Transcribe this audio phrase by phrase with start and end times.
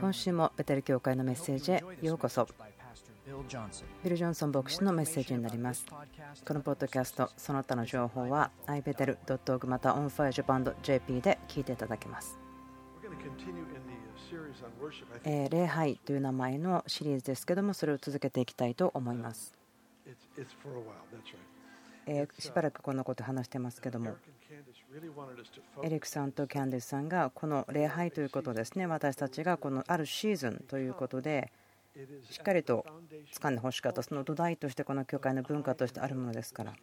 [0.00, 2.48] 今週もベテル教会のメッセージへようこそ。
[4.02, 5.84] ビル・ジョンソン牧師のメッセージになります。
[6.46, 12.38] このポッドキャストその他の情報は ibetel.org また onfirejapan.jp で聞いていただけます。
[15.24, 19.52] え礼拝という名前のシリーズですけどもそれを続けていきたいと思います。
[22.06, 24.16] えしばらくこんなこと話してますけども
[25.82, 28.86] エリックさんとキャンディスさんがこの礼拝ということですね。
[28.86, 31.52] 私たちがこのあるシーズンということで
[32.30, 32.86] しっかりと
[33.32, 36.74] 掴んでほしかったその土台としてこの教会の文化としてあるものですから。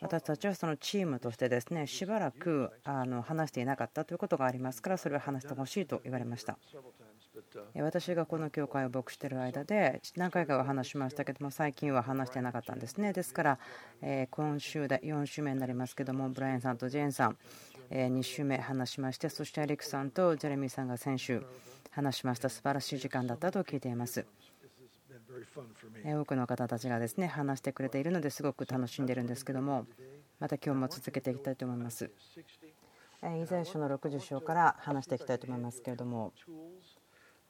[0.00, 6.58] 私たちはそのチームとしてですねしばらくあの話していなかったということがありますからそれを話してほしいと言われました
[7.74, 13.12] 私がこの教会を牧している間で何回かは話しましたけども最近は話してなかったんですね。
[13.12, 13.58] ですから
[14.30, 17.36] 今週で4週目になりますけどもブライアンさんとジェーンさん
[17.90, 21.44] 2週目話しましてそしてエリックさんとジェレミーさんが先週
[21.90, 24.26] 話しました素晴らしい時間だったと聞いています。
[26.04, 29.86] 多くの方たちがですね話してくれているのですごく楽しんでいるんですけども
[30.38, 32.10] また今日も続けていきたいと思います。
[33.22, 36.32] イザヤ書の60章から話していきたいと思いますけれども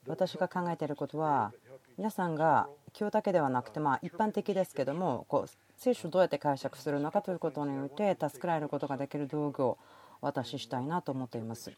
[0.07, 1.51] 私が考えていることは
[1.97, 2.67] 皆さんが
[2.97, 9.77] 今日だけではなくてまあ一般的ですけどもこう聖書をどうやって解釈するのかということにおいて助けられることができる道具を
[10.21, 11.71] お渡ししたいなと思っています。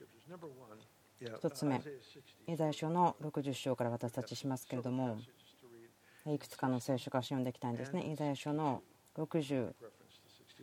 [1.19, 1.81] 1つ目、
[2.47, 5.17] イザヤ書の60章から私たちしますけれども
[6.27, 8.11] いくつかの聖書から読んでいきたいんですね。
[8.11, 8.83] イザヤ書の
[9.17, 9.73] 60、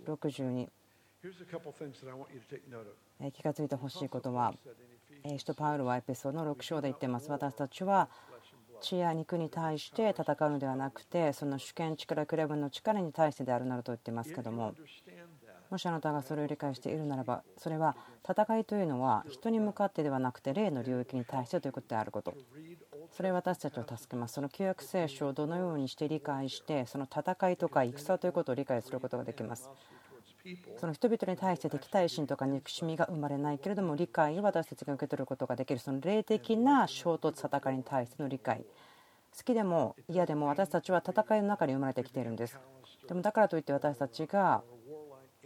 [0.07, 0.69] 62
[3.33, 4.55] 気が付いてほしいことは
[5.27, 7.31] 使徒パウロはエペソの6章で言ってます。
[7.31, 8.11] 私たちは
[8.83, 14.75] 血や肉に対して戦うのではなくてその主権力クレブの力に対してであるなどと言ってますけども
[15.71, 17.97] もしあなたがそれを理解しているならばそれは
[18.29, 22.35] 戦いというのは人に向かってではなくて霊の領域に対してということであること。
[23.11, 24.35] それ私たちを助けます。
[24.35, 29.71] その旧約聖書をどのようにして理解してその戦いとか戦ということを理解することができます
[30.79, 35.81] その人々に対して敵対心とか憎しみが生まれないけれども理解を私たちが受け取ることができる。
[35.81, 38.65] その霊的な衝突戦いに対しての理解。
[39.37, 42.59] 好きでも嫌でも私たちは戦いの中に生まれてきているんです。
[43.09, 44.63] でもだからといって私たちが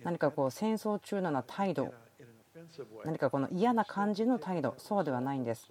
[0.02, 1.94] 何かこう戦争中のような態度
[3.04, 5.70] 何かこの嫌な感じの態度そうではないんです。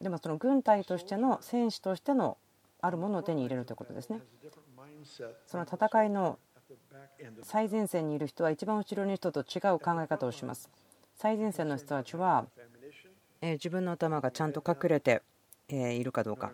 [0.00, 2.38] でもその軍隊としての戦士としての
[2.80, 4.20] あるものを手に入れるということですね。
[5.46, 6.38] その戦いの
[7.42, 10.68] 最前線にいる人は一番後ろにいる人と違う考え方をします。
[11.16, 12.46] 最前線の人たちは
[13.42, 15.22] 自分の頭がちゃんと隠れて
[15.68, 16.52] いるかどうか。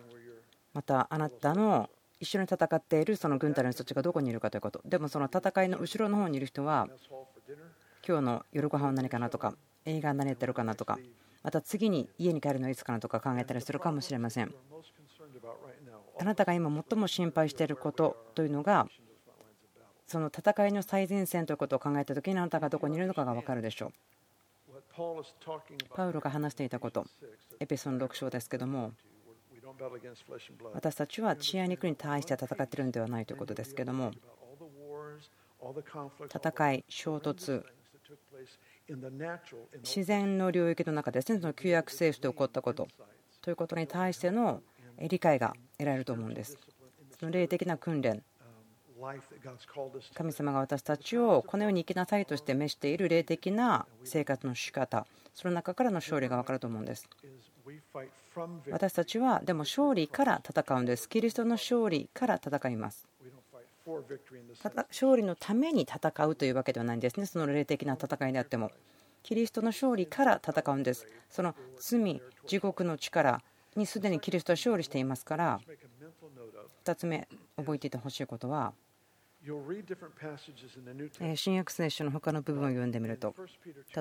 [0.73, 1.89] またあなたの
[2.19, 4.81] 一緒に戦っているその軍隊の人たちがどこにいるかということ。
[4.85, 6.87] でもその戦いの後ろの方にいる人は
[8.07, 9.55] 今日の夜ご飯は何かなとか
[9.85, 10.97] 映画は何やってるかなとか
[11.43, 14.53] また次に家に帰るのはいつかなとか考えたりするかもしれません。
[16.17, 18.87] あなたが今最も心配していることというのが
[20.07, 23.93] その戦いの最前線ということを考えた時にあなたがどこにいるのかが分かるでしょう。
[25.93, 27.05] パウロが話していたこと
[27.59, 28.93] エペソン6章ですけども
[30.73, 34.11] 私たちは血や肉に対して戦っているのではないということですけども
[36.33, 37.63] 戦い衝突
[39.83, 42.87] 自然の領域の中ですねその旧約聖書で起こったこと
[43.41, 44.61] ということに対しての
[44.99, 46.57] 理解が得られると思うんです。
[47.19, 48.23] その霊的な訓練
[50.13, 57.09] 神様が私たちをこのように生きなさいとして召している霊的な生活の仕方その中からの勝利が分かると思うんです。
[58.69, 61.09] 私たちはでも勝利から戦うんです。
[61.09, 63.07] キリストの勝利から戦います。
[64.89, 67.25] 勝利のために戦うというわけではないんですね。
[67.25, 68.71] その霊的な戦いであっても。
[69.23, 71.05] キリストの勝利から戦うんです。
[71.29, 73.41] その罪地獄の力
[73.75, 75.59] にすでにキリストは勝利していますから。
[76.85, 77.27] 2つ目
[77.57, 78.73] 覚えていてほしいことは
[81.35, 83.35] 新約聖書の他の部分を読んでみると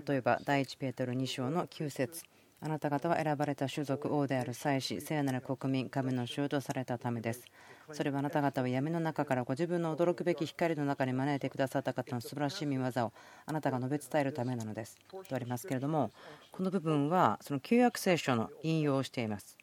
[0.08, 2.24] 例えば第1ペートル2章の9節。
[2.60, 7.44] あなた方は選ばれた種族王である祭司聖なる国民神の衆とされたためです。
[7.92, 13.12] それはあなた方は闇の中からご自分の驚くべき光の中に招いてくださった方の素晴らしい見業を
[13.44, 14.96] あなたが述べ伝えるためなのです。
[15.28, 16.10] とありますけれども
[16.52, 19.58] この部分はその旧約聖書の引用をしています。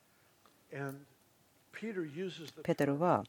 [2.62, 3.24] ペテロは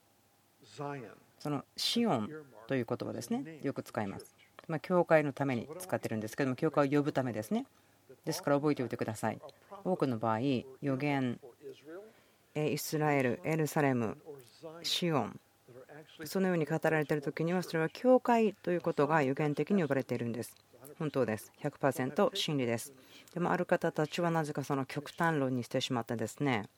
[1.43, 2.31] そのシオン
[2.69, 4.33] という言葉ですねよく使います。
[4.69, 7.67] ま教会のために使ってるんですけども教会を呼ぶためですね。
[8.25, 9.41] ですから覚えておいてください。
[9.83, 10.65] 多くの場合予
[10.97, 11.41] 言
[12.55, 14.17] イスラエルエルサレム
[14.85, 15.41] シオン
[16.25, 20.55] そのように語られている時にはそれは教会ということが予言的に呼ばれているんです。
[20.97, 21.51] 本当です。
[21.61, 22.93] 100%真理です。
[23.35, 26.69] でもある方たちはなぜかその極端論にしてしまってですね。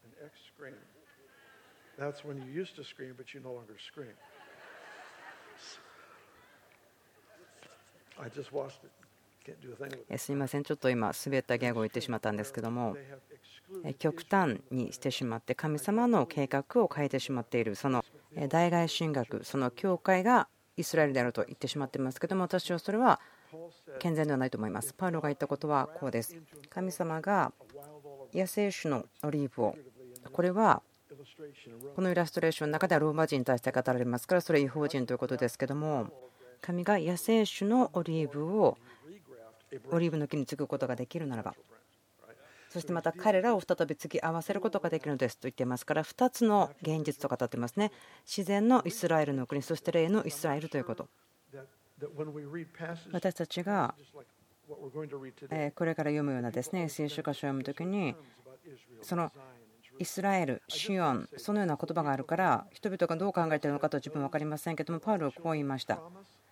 [10.17, 12.97] すみません、ちょっと今、滑ったギャグを言ってしまったんですけども、
[13.99, 18.05] 極端にしてしまって、神様の計画を変えてしまっている、その
[18.49, 23.21] 大外神学、その教会がイスラエルであると言ってしまっていますけども、私はそれは
[23.99, 24.93] 健全ではないと思います。
[24.95, 26.37] パウロが言ったことはこうです。
[26.71, 27.53] 神様が
[28.33, 29.77] 野生種のオリーブを、
[30.33, 30.83] これは
[31.95, 36.09] このイラストレーションの中ではローマ人に対して語られますから、それは違法人ということですけども、
[36.65, 38.79] 神が野生種のオリーブを
[39.91, 41.55] オリーブの木に継ぐことができるならば。
[42.71, 47.93] そしてまた彼らを再び継ぎ合わせることができるのですと言っていますから2つの現実と語っていますね。
[48.27, 51.09] 自然のイスラエルの国そして霊のイスラエルということ。
[53.13, 53.95] 私たちが
[55.77, 58.17] これから読むようなですね聖書箇所を読む時に
[59.03, 59.31] その
[59.99, 66.01] イスラエル、シオン、そのような言葉があるから人々がどう考えているのかと自分は分かりませんけどもパウロはこう言いました。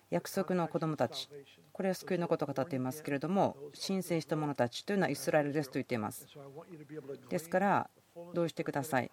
[0.09, 1.29] 約束の子供たち
[1.71, 6.27] これは救いのことを語っていますけれども申請した者たちというのはイスラエルですと言っています
[7.29, 7.89] ですから
[8.33, 9.09] どうしてください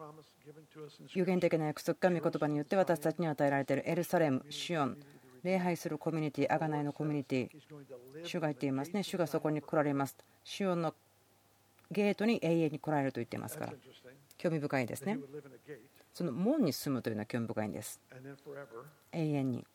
[1.14, 4.98] 有限的な約束が御言葉によって私たちに与えられているエルサレムシオン
[5.42, 7.48] 礼拝するコミュニティ、あがないのコミュニティ、
[8.24, 10.16] 主が言っていますね、主がそこに来られます。
[10.44, 10.94] シオンの
[11.90, 13.72] ゲートに永遠に来られると言っていますから、
[14.36, 15.18] 興味深いですね。
[16.12, 18.00] その門に住むというのは興味深いんです。
[19.12, 19.66] 永遠に。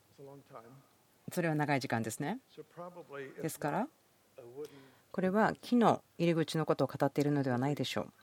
[1.31, 2.39] それは長い時間ですね。
[3.41, 3.87] ですから、
[5.11, 8.13] これは木の入り口のことを語っているのではないでしょう。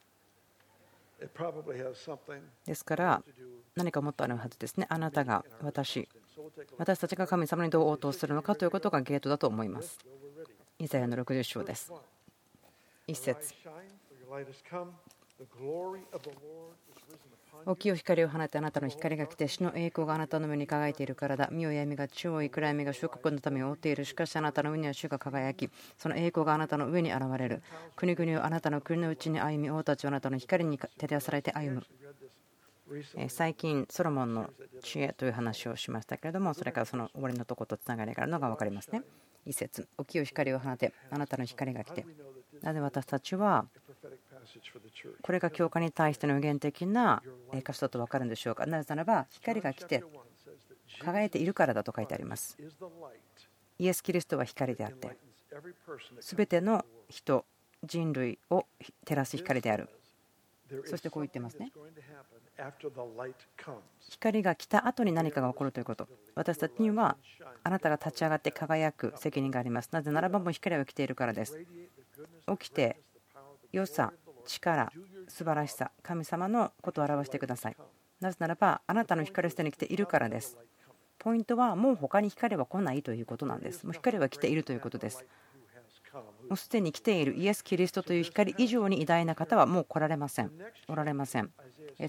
[2.67, 3.23] ですから、
[3.77, 4.87] 何かもっとあるはずですね。
[4.89, 6.09] あなたが私、
[6.79, 9.99] 私たちが神様にどう応答するのかということがゲートだと思います。
[10.79, 11.93] イザヤの60章です。
[13.07, 13.55] 一節
[17.65, 21.49] 大きい光を放ってあなたの光が来て死の栄光があなたの上に輝いているからだ。
[21.53, 24.05] 身を闇が超い暗闇が諸国のためを覆っている。
[24.05, 27.63] しかしあなたの上には主が輝き、その栄光があなたの上に現れる。
[27.95, 31.87] 国々をあなたの国のうちに歩み、王たちはあなたの光に照らされて歩む。
[33.29, 34.51] 最近、ソロモンの
[34.83, 39.03] 知恵という話をしましたけれども、それからその終わりのとことつながりがあるのが分かりますね。
[39.47, 42.05] 一節、大きい光を放て、あなたの光が来て。
[42.61, 43.67] なぜ私たちは
[45.23, 47.23] これが教会に対しての予言的な
[47.53, 48.67] 箇所だと分かるんでしょうか。
[48.67, 50.03] なぜならば光が来て
[51.01, 52.57] 輝いているからだと書いてあります。
[53.79, 55.17] イエス・キリストは光であって
[56.21, 57.45] 全ての人
[57.85, 58.67] 人類を
[59.05, 59.89] 照らす光である。
[60.87, 61.71] そしてこう言ってますね。
[64.09, 66.09] 光が来た後に何かが起こるということ。
[66.35, 67.17] 私たちには
[67.63, 69.91] あなたが立ち上がって輝く責任があります。
[69.93, 71.59] なぜならばもう光が来ているからです。
[72.59, 73.01] 起きて
[73.73, 74.13] 良さ
[74.45, 74.93] 力
[75.29, 77.77] 素晴らしさ神様のことを表してください。
[78.21, 80.59] なぜならばあなたの光下に来ているからです。
[81.19, 83.85] ポイントはもう他に光は来ないということなんです。
[83.85, 85.25] もう光は来ているということです。
[86.13, 90.51] もうすでに来ているイエス・キリストという光以上に偉大な方はもう来られません。
[90.89, 91.51] おられません。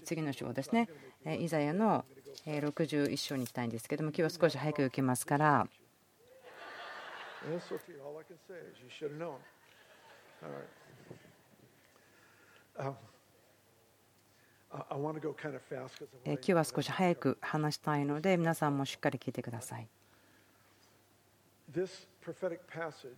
[0.04, 0.90] 次の章ですね。
[1.26, 2.06] イザヤの
[2.46, 5.68] 61章に行きたいんですけども今日は少し早く行きますから。
[16.26, 19.88] 今日は少し早く話したいので皆さんもしっかり聞いてください。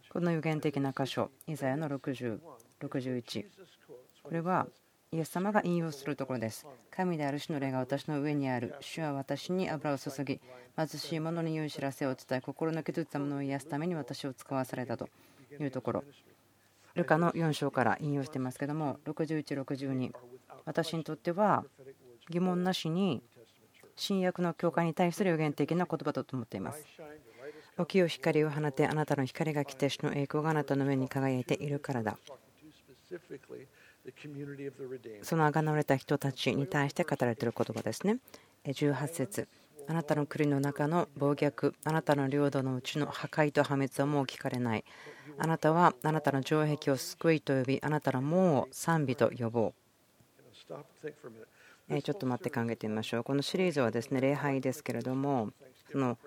[0.10, 2.40] この予言的な箇所、イザヤの60、
[2.82, 3.46] 61。
[4.24, 4.68] これは
[5.12, 6.66] イエス様が引用するところです。
[6.92, 8.76] 神である主の霊が私の上にある。
[8.82, 10.42] 主は私に油を注ぎ、
[10.76, 15.10] 貧しい者に良い知らせを伝え、心の傷つった者を癒すために私を使わされたと
[15.60, 16.04] いうところ。
[16.96, 20.12] ルカの4章から引用してますけども61、62
[20.66, 21.64] 私にとっては
[22.30, 23.22] 疑問なしに
[23.96, 26.86] 新約の教会に対する予言的な言葉だと思っています。
[27.78, 32.18] 起きよ光を放てあなたの光が来て主の栄光があなたの上に輝いているからだ。
[35.22, 38.18] そのあがなわれた人たちに対して語られている言葉ですね。
[38.66, 39.48] 18節
[39.88, 44.86] あなたの国の中の暴虐、あなたの領土のうちの破壊と破滅はもう聞かれない。
[45.38, 49.74] あなたはあなたの城壁を救いと呼び、あなたの門を賛美と呼ぼう。
[52.02, 53.24] ちょっと待って考えてみましょう。
[53.24, 55.52] このシリーズはですね礼拝ですけれども、
[55.92, 56.18] その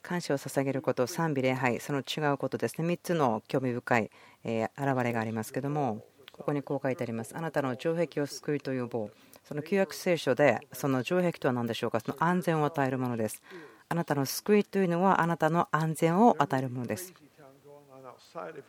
[0.00, 4.10] 感謝を捧げること、賛美、礼拝、その違うことですね、3つの興味深い
[4.44, 4.70] 現
[5.02, 7.36] れがありますけども、ここにこう書いてあります。
[7.36, 9.12] あなたの城壁を救いと呼ぼう。
[9.48, 13.42] その旧約聖書で、その城壁とは何でしょうか、その安全を与えるものです。
[13.88, 17.14] あなたの救いというのは、あなたの安全を与えるものです。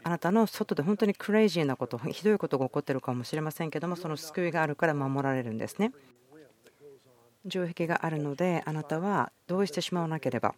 [0.05, 5.91] あなたの外で本当にクレイジーなことひどいことが起こっているかもしれませんけどもその救いがあるから守られるんですね
[7.49, 10.55] 城壁があるのであなたは同意してしまわなければ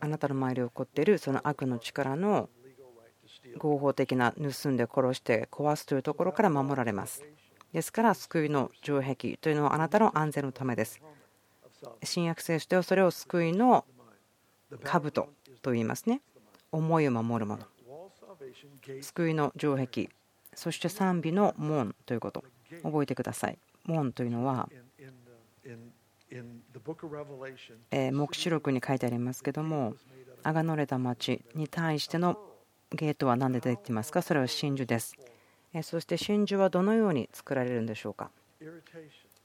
[0.00, 2.48] あなたの周りで起こっているその悪の力の
[3.56, 7.22] 合法的な盗んで殺して壊すというところから守られます
[7.72, 11.00] ですから救いの城壁というのはあなたの安全のためです。
[12.02, 13.84] 新約聖書ではそれを救いの
[14.84, 15.28] 兜
[15.62, 16.22] と言いますね。
[16.72, 17.66] 思いを守るもの。
[19.00, 20.08] 救いの城壁
[20.54, 22.44] そして賛美の門ということ。
[22.82, 23.58] 覚えてください。
[23.84, 24.68] 門というのは
[27.92, 29.94] 黙示録に書いてありますけども
[30.42, 32.36] あがのれた町に対しての
[32.90, 34.22] ゲートは何で出てきますか？
[34.22, 35.14] それは真珠です。
[35.82, 38.30] そして真珠はどのように作られるんでしょうか？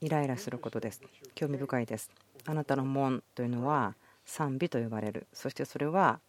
[0.01, 1.01] イライラすることです。
[1.35, 2.09] 興味深いです。
[2.45, 3.95] あなたの門というのは
[4.25, 5.27] 賛美と呼ばれる。
[5.33, 6.19] そしてそれは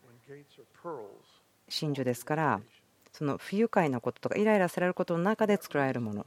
[1.69, 2.61] 真珠ですから
[3.13, 6.27] その不愉快なこととかイライラされることの中で作られるもの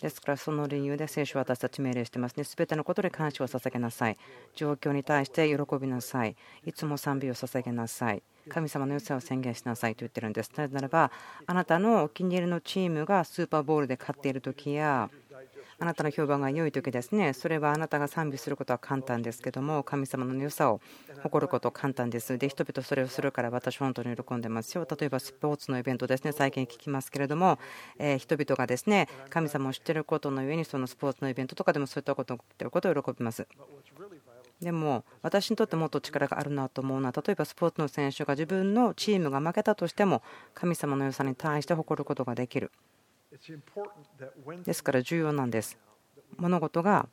[0.00, 2.44] ですからその理由で聖書は私たち命令してますね。
[2.44, 4.18] すべてのことで感謝を捧げなさい。
[4.54, 6.36] 状況に対して喜びなさい。
[6.64, 8.22] いつも賛美を捧げなさい。
[8.48, 10.50] 神様の良さを宣言しなさいと言ってるんです。
[10.56, 11.10] なぜならば、
[11.46, 15.10] あなたのお気に入りのチームがスーパーボールで勝っている時や、
[15.78, 20.80] あなたの評判が良い時ですね、それはあなたが賛美することは簡単ですけども、神様の良さを
[21.22, 22.36] 誇ること簡単です。
[22.38, 24.86] で、人々それをするから私、本当に喜んでますよ。
[24.90, 27.58] 例えばスポーツのイベントですね、最近聞きますけれども、
[27.98, 33.46] え人々がですね神様を知っていることの上に、そのスポーツのイベントとかでもそういったことをっていることを喜びます。
[34.60, 40.22] でも私にとってもっと力があるなと思うのは例えばスポーツの選手が自分のチームが負けたとしても
[40.54, 42.70] 神様の良さに対して誇ることができる
[44.64, 45.78] ですから重要なんです。
[46.36, 47.08] 物事が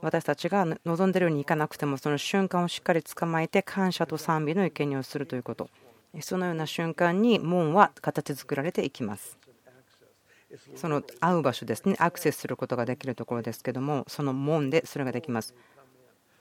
[0.00, 5.68] 私たちが望んでいるようにいかなくてもその瞬間をしっかり捕まえて感謝と賛美の生贄をするということ。
[6.20, 9.38] そのような瞬間に門は形作られていきます。
[10.76, 11.96] その会う場所ですね。
[11.98, 15.54] アクセスすることができるところですけどもその門でそれができます。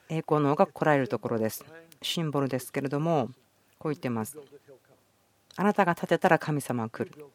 [0.09, 1.65] 栄光の王が来られるところです。
[2.01, 3.29] シンボルですけれども
[3.79, 4.37] こう言ってます。
[5.55, 7.25] あなたが立てたら神様は来る。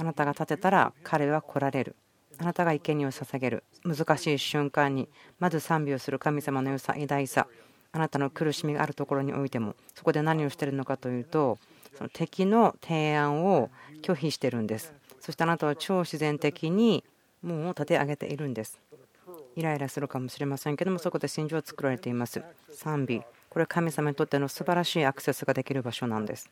[0.00, 1.94] あなたが立てたら彼は来られる。
[2.38, 3.64] あなたが生贄を捧げる。
[3.84, 7.46] 難しい瞬間にまず賛美をする神様の良さ偉大さ。
[7.92, 11.58] あなたの苦しみがあるところにおいてもそこで何をしてるのかというと
[11.98, 13.68] その敵の提案を
[14.00, 14.94] 拒否してるんです。
[15.20, 17.04] そしてあなたは超自然的に
[17.42, 18.80] 門を立て上げているんです。
[19.54, 22.42] イライラするかもしれませんけどもそこで真珠は作られています。
[22.72, 23.20] 賛美。
[23.50, 26.48] これは神様にとっての素晴らしいアクセスができる場所なんです。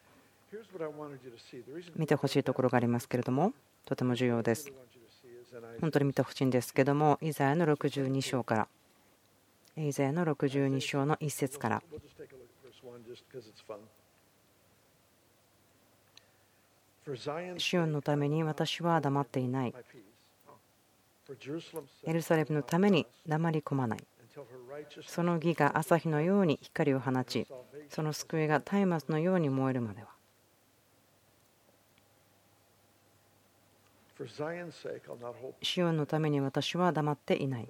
[1.97, 3.53] 見てほしいところがありますけれども
[3.85, 4.71] とても重要です。
[5.81, 8.69] 本当に見てほしいんですけどもイザヤの62章から。
[9.77, 11.83] イザヤの62章の1節から。
[17.57, 19.75] シオンのために私は黙っていない。
[22.05, 24.05] エルサレムのために黙り込まない。
[25.07, 27.47] その義が朝日のように光を放ち
[27.89, 30.18] その救いが松明のように燃えるまでは
[35.63, 37.69] シオンのために私は黙っていない。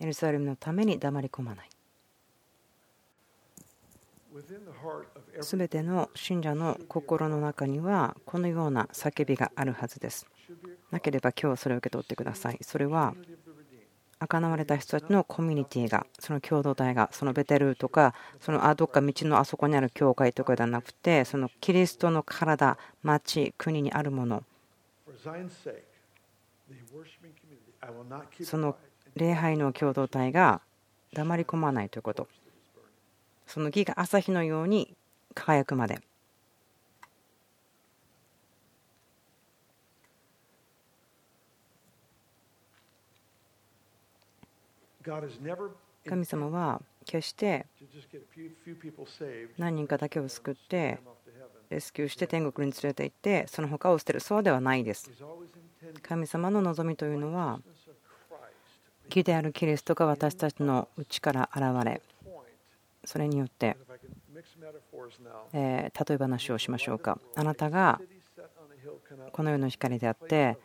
[0.00, 1.70] エルサレムのために黙り込まない。
[5.40, 10.26] すべての信者の心の中にはこのような叫びがあるはずです。
[10.90, 12.58] なければ今日それを受け取ってください。
[12.62, 13.14] それは
[14.22, 24.44] あかなわれた人たちのコミュニティがその共同体がそのベテルとかそのあどっか道のあそこにある教会とかではなくてそのキリストの体町国にあるもの。
[28.44, 28.76] その
[29.16, 30.60] 礼拝の共同体が
[31.14, 32.28] 黙り込まないということ。
[33.46, 34.94] その義が朝日のように
[35.34, 36.00] 輝くまで
[46.06, 47.66] 神様は決して
[49.58, 50.98] 何人かだけを救って
[51.68, 55.10] レスキューして天国に連れて行ってその他を捨てるそうではないです。
[56.02, 57.60] 神様の望みというのは
[59.08, 62.02] 義であるキリストが私たちの内から現れ
[63.04, 63.76] それによって
[65.52, 67.18] え例え話をしましょうか。
[67.34, 68.00] あなたが
[69.32, 70.58] この世の光であって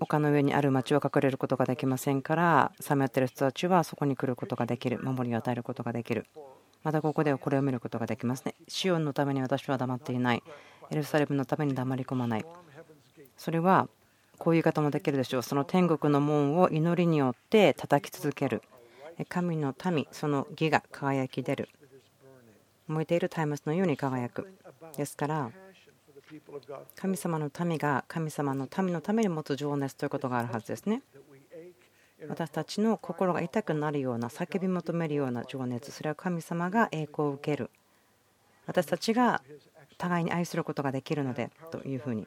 [0.00, 4.98] 丘の上にある町は隠れることができませんからさまよってる人たちはそこに来ることができる。
[5.02, 6.26] 守りを与えることができる。
[6.82, 8.54] またここではこれを見ることができますね。
[8.68, 10.42] シオンのために私は黙っていない。
[10.90, 12.44] エルサレムのために黙り込まない。
[13.36, 13.88] それは
[14.38, 15.42] こういう言い方もできるでしょう。
[15.42, 18.62] その天国の門を祈りによって叩き続ける。
[19.28, 21.68] 神の民その義が輝き出る。
[22.86, 24.52] 燃えている松明のように輝く。
[24.96, 25.50] ですから
[26.96, 31.02] 神様の民が神様の民のために持つ情熱ということがあるはずですね。
[32.28, 37.70] 私たちの心が痛くなるような叫び求めるような情熱それは神様が栄光を受ける。
[38.66, 39.42] 私たちが
[39.98, 42.26] 互いに愛することができるのでというふうに。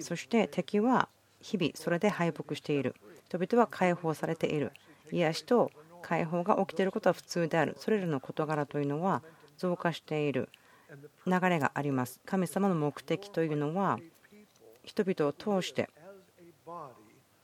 [0.00, 1.08] そして敵は
[1.40, 2.94] 日々それで敗北している。
[3.26, 4.72] 人々は解放されている。
[5.10, 5.70] 癒しと
[6.02, 7.74] 解放が起きていることは普通である。
[7.78, 9.22] それらの事柄というのは
[9.58, 10.48] 増加している
[11.26, 12.20] 流れがあります。
[12.24, 13.98] 神様の目的というのは
[14.84, 15.88] 人々を通して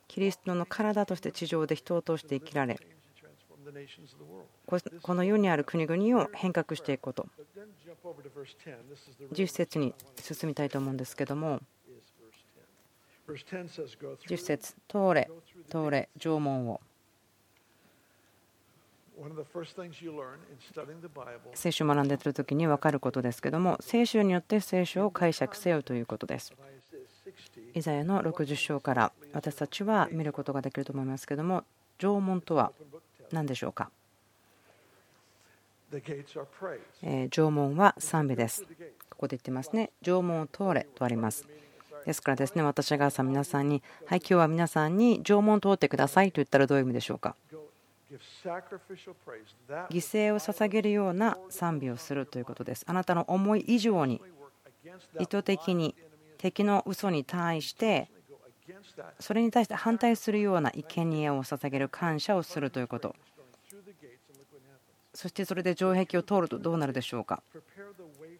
[0.07, 2.79] キリストの体として地上で人を通して生きられ
[5.03, 7.29] この世にある国々を変革していくこと。
[9.33, 11.61] 10節に進みたいと思うんですけども
[13.29, 15.31] 10節通れ
[15.69, 16.81] 通れ縄文を。
[21.55, 26.53] 聖書を学んでいる時に分かることですけども聖書によって聖書を解釈せよということです。
[27.75, 31.65] イザヤの60章から私たちは見ることができると思いますけども
[31.99, 32.73] 縄文とは
[33.33, 33.91] 何でしょうか？
[37.31, 38.65] 縄文は賛美です。
[39.11, 39.91] ここで言ってますね。
[40.03, 41.47] 縄文を通れとあります。
[42.07, 47.37] ですからですね私が朝皆さんにはい今日は皆さんに縄文を通ってくださいと言ったらどういう意味でしょうか？
[48.11, 52.85] 犠牲を捧げるような賛美をするということです。
[52.87, 54.23] あなたの思い以上に
[55.21, 55.95] 意図的に
[56.39, 58.11] 敵の嘘に対して
[59.19, 63.15] それに対して反対するような生贄を捧げる感謝をするということ。
[65.15, 67.43] そしてそれで城壁を通るとどうなるでしょうか。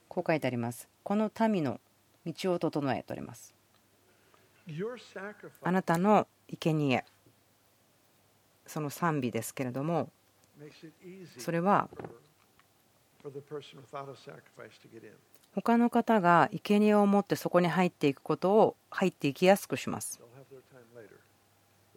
[0.09, 0.89] こう書いてあります。
[1.03, 1.81] この民の
[2.25, 3.55] 道を整えとあります。
[5.63, 6.29] あなたの
[6.61, 7.05] 生贄
[8.69, 10.11] その賛美ですけれども
[11.39, 11.89] それは
[15.55, 20.21] 他の方が生贄を持ってそこに入っていくことを入っていきやすくします。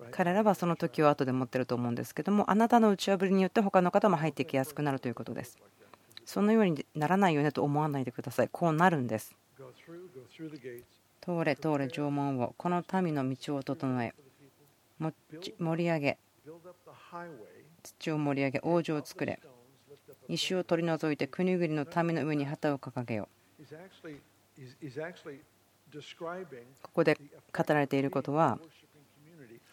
[0.09, 5.59] 彼らはその時を後で持ってると思うんですけどもあなたの打ち破りによって他の方も入ってきやすくなるということです。
[6.25, 8.49] そのようにならないよねと思わないでください。
[8.51, 9.35] こうなるんです。
[11.21, 12.55] 通れ通れ縄文を。
[12.57, 14.13] この民の道を整え。
[15.59, 16.17] 盛り上げ
[17.83, 19.39] 土を盛り上げ王子を作れ。
[20.27, 23.61] 石を取り除いて国々の民の上に旗を掲げよう。
[26.81, 28.59] ここで語られていることは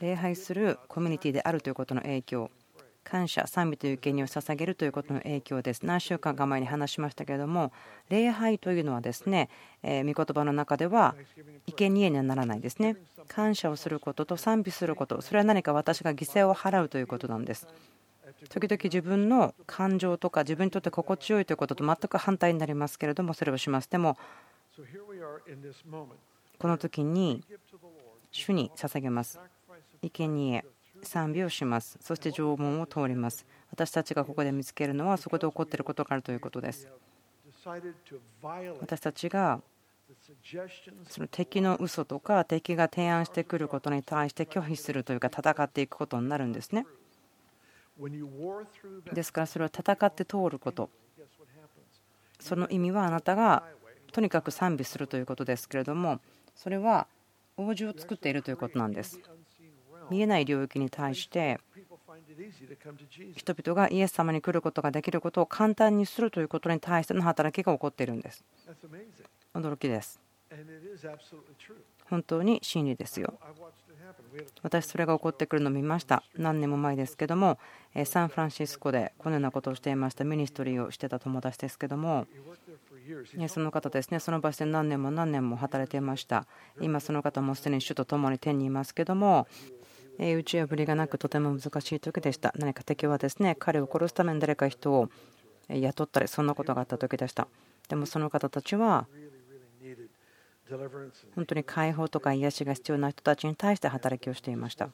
[0.00, 2.50] 礼拝するコミュニティであるということの影響
[3.10, 5.86] 感謝、賛美という権利を捧げるということの影響です。
[5.86, 7.72] 何週間か前に話しましたけれども、
[8.10, 9.48] 礼拝というのはですね、
[9.82, 11.14] え御言葉の中では
[11.66, 12.96] 生贄にはならないですね。
[13.26, 17.66] 感謝をすることと賛美すること、それは何か私が犠牲を払うということなんです。
[18.50, 23.88] 時々自分の感情とか自分にとって心地よいということと全く反対になりますけれども、それをします。
[23.90, 24.18] でも、
[26.58, 27.42] この時に
[28.32, 29.40] 主に捧げます。
[30.02, 30.62] 生贄
[31.02, 31.98] 賛美をします。
[32.00, 33.46] そして縄文を通ります。
[33.70, 36.88] 私たちがここで見つけるのはそこで起こっていることがあるということです。
[38.80, 39.60] 私たちが
[41.08, 46.86] その敵の嘘とか敵が提案してくることに対して拒否するというか戦っていくことになるんですね。
[49.12, 50.90] ですからそれは戦って通ること。
[52.40, 53.64] その意味はあなたが
[54.12, 56.20] とにかく賛美するということですけれども
[56.54, 57.08] それは
[57.56, 59.20] 王子を作っているということなんです。
[60.10, 61.58] 見えない領域に対して
[63.34, 68.44] 人々がイエス様に来ることができることを簡単にするということに対しての働きが起こっているんです。
[69.54, 70.20] 驚きです。
[72.08, 73.34] 本当に真理ですよ。
[74.62, 76.22] 私それが起こってくるのを見ました。
[76.36, 77.58] 何年も前ですけども
[78.04, 80.24] サンフランシスコでこのようなことをしていました。
[80.24, 82.26] ミニストリーをしてた友達ですけども
[83.48, 86.46] その方ですねその場所で何年も何年も働いていました。
[86.80, 89.46] 今その方もすでに主と共に天にいますけども
[90.18, 92.52] 打ち破りがなくとても難しい時でした。
[92.56, 95.08] 何か敵はですね彼を殺すために誰か人を
[95.68, 97.46] 雇ったりそんなことがあった時でした。
[97.88, 99.06] でもその方たちは
[101.34, 104.90] 本当に解放とか癒しが必要な人たちに対して働きをしていました。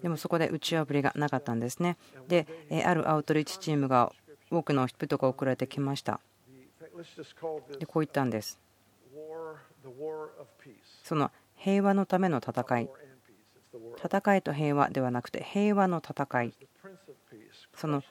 [0.00, 1.96] でもそこで打ち破りがなかったんですね。
[2.28, 2.46] で
[2.84, 4.12] あるアウトリーチチームが
[4.50, 6.20] 多くの人が送られてきました。
[7.78, 8.58] でこう言ったんです。
[11.02, 12.88] その平和のための戦い。
[14.02, 16.54] 戦いと平和ではなくて平和の戦い。
[17.74, 18.02] その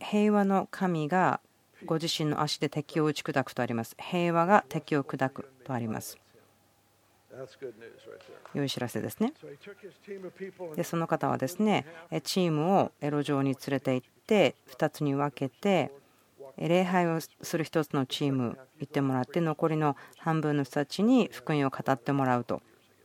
[0.00, 1.40] 平和の神が
[1.86, 3.96] ご自身の足で敵を打ち砕くとあります。
[3.98, 6.18] 平和が敵を砕くとあります。
[8.54, 9.32] 良い知らせですね。
[10.76, 11.84] でその方はですね
[12.22, 15.90] チームを路上に連れて行って2つに分けて
[16.56, 22.62] 礼拝をする1つのチーム行ってもらって残りの半分の人たちに福音を語ってもらうと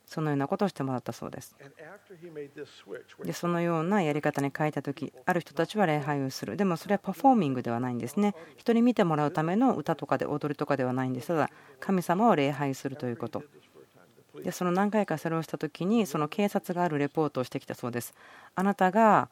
[0.09, 1.55] そのようなことをしてもらったそうです。
[3.23, 6.57] でそのようなやり方に変えた時ある人たちは礼拝をする。
[6.57, 8.33] でもそれはパフォーミングではないんですね。
[8.57, 11.27] 人に見てもらうための歌とかで踊りとかではないんです。
[11.27, 13.43] ただ神様を礼拝するということ。
[14.43, 18.15] でその何回かそれをした時にその警察があるレポートをしてきたそうです。
[18.55, 19.29] あなたが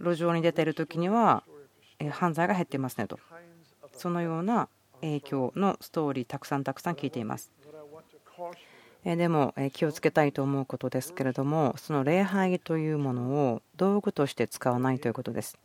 [0.00, 1.44] 路上に出ている時には
[2.10, 3.20] 犯罪が減っていますねと。
[3.92, 4.68] そのような
[5.02, 7.52] 影響のストーリーたくさんたくさん聞いています
[9.04, 15.58] でも気をつけたいと思うことですけれどもその礼拝というものを道具として使わないということです。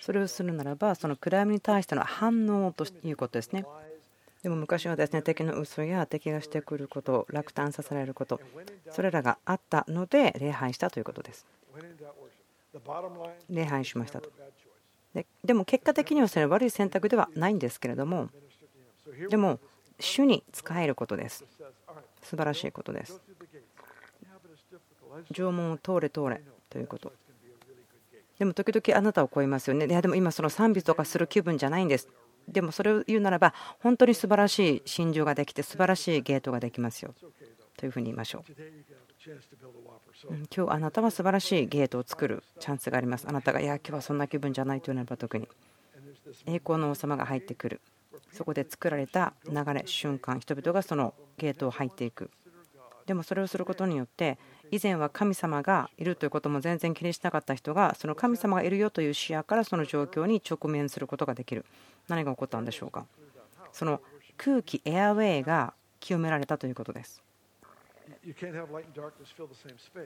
[0.00, 3.64] それをするならばその暗闇に対しての反応ということですね。
[4.42, 8.40] でも昔はですね敵の嘘や敵がしてくること落胆させられること
[8.90, 11.46] それらがあったので礼拝したということです。
[13.50, 14.30] 礼拝しましたと。
[15.42, 18.28] でも結果的にはそれは悪い選択ではないんですけれども
[19.30, 19.58] でも
[19.98, 21.44] 主に使えることです。
[22.22, 23.20] 素晴らしいことです。
[25.32, 27.12] 縄文を通れ通れということ。
[28.38, 29.86] でも時々あなたを超えますよね。
[29.86, 32.08] いやでも今その賛美とかする気分じゃないんです。
[32.48, 37.14] でもそれを言うならば本当に素晴らしい心情ができて素晴らしいゲートができますよ。
[37.76, 38.52] というふうに言いましょう。
[40.54, 43.26] 今日あなたは素晴らしいゲートを作るチャンスがあります。
[43.28, 45.48] あなたがいや今日はそんな気分じゃないというならば特に。
[46.46, 47.80] 栄光の王様が入ってくる。
[48.32, 52.30] そこで作られた流れ瞬間人々がそのゲートを入っていく。
[53.06, 54.36] でもそれをすることによって
[54.72, 61.64] 以前は神様がいるということも全然気にしなかった人がその神様がいるよという視野からその状況に直面することができる。
[62.08, 63.06] 何が起こったんでしょうか。
[63.72, 64.00] その
[64.36, 67.22] 空気エアウェイが清められたということです。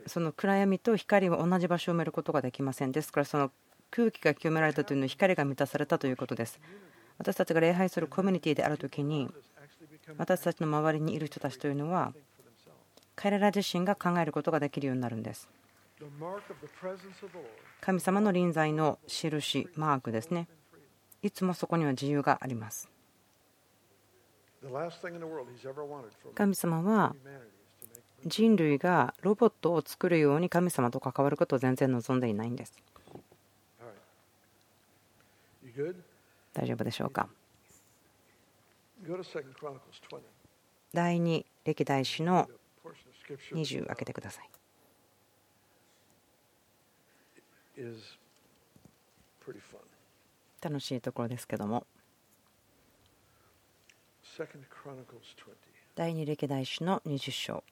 [0.06, 2.92] その暗闇と光は同じ場所を埋めることができません。
[2.92, 3.50] ですからその
[3.90, 6.60] 空気が清められたというのは光が満たされたということです。
[7.20, 9.28] 私たちが礼拝するコミュニティである時に
[10.16, 12.14] 私たちの周りにいる人たちというのは
[13.14, 15.46] 彼ら自身が考えることができるようになるんです。
[17.82, 20.48] 神様の臨在の印マークですね。
[21.20, 22.88] いつもそこには自由があります。
[26.34, 27.14] 神様は
[28.24, 32.72] 人類がロボットを作るように神様と関わることを全然望んでいないんです。
[36.52, 37.28] 大丈夫でしょうか？
[40.92, 42.48] 第2歴代史の
[43.52, 44.50] 20開けてください。
[50.60, 51.86] 楽しいところですけども。
[55.94, 57.64] 第2歴代史の20章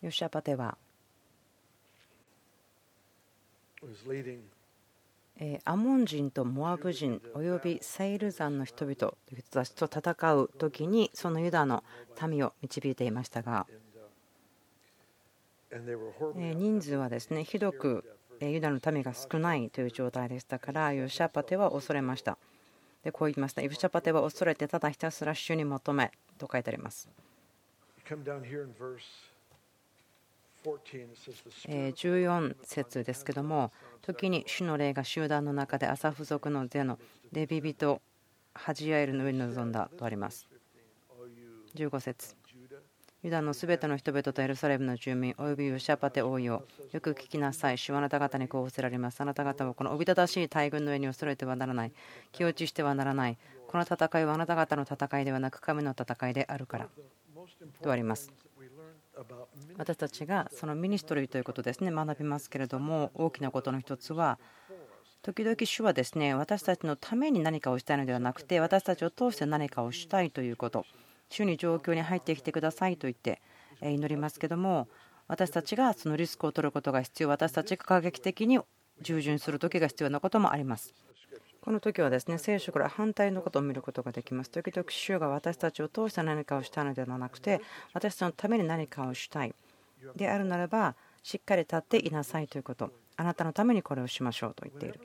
[0.00, 0.78] ヨシャパテは。
[5.64, 11.82] アモン人とモアブ人およびセイル山の人々という人たちと戦う時にそのユダの
[12.28, 13.66] 民を導いていましたが
[15.72, 18.04] 人数はですねひどく
[18.40, 22.38] ユダの民が少ないという状態でしたからヨシャパテは恐れました。
[23.02, 23.62] でこう言いました。
[23.62, 27.08] ヨシャパテは恐れてただひたすら主に求めと書いてあります
[31.92, 36.98] 14節ですけども時に主の霊が集団の中で朝付属の手の
[37.32, 38.00] レビ人
[38.54, 40.46] ハジヤエルの上に臨んだとあります。
[41.74, 42.36] 15節。
[43.22, 47.78] ユダのすべての人々とエルサレムの住民およびヨシャパテ王よよく聞きなさい。
[47.78, 49.20] 主はあなた方にこうおせられます。
[49.20, 51.92] あなた方はこのおびただしい大軍の上に恐れてはならない。
[52.32, 53.38] 気落ちしてはならない。
[53.72, 56.88] この戦いはあなた方の戦いではなく神の戦いであるから
[57.82, 58.32] とあります。
[59.76, 64.38] 私たちがそのミニストリーということですね学びますけれども大きなことの一つは
[65.22, 70.86] 時々主はですね私たちのために何かをしたいのではなくて私たちを通して何かをしたいということ
[71.28, 73.40] 主に状況に入ってきてくださいと言って
[73.82, 74.88] 祈りますけども
[75.28, 78.60] 私たちがそのリスクを取ることが必要私たちが過激的に
[79.00, 80.94] 従順する時が必要なこともあります
[81.62, 84.50] この時はですね聖書から反対のことを見ることができます。
[84.50, 87.60] 時々主が私たちを通して何かをしたのではなくて
[87.94, 89.54] 私たちのために何かをしたい
[90.16, 95.00] であるならばしっかり立っていなさいということあなたのためにこれをしましょうと言っている。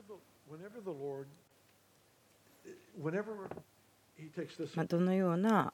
[4.74, 5.72] まどのような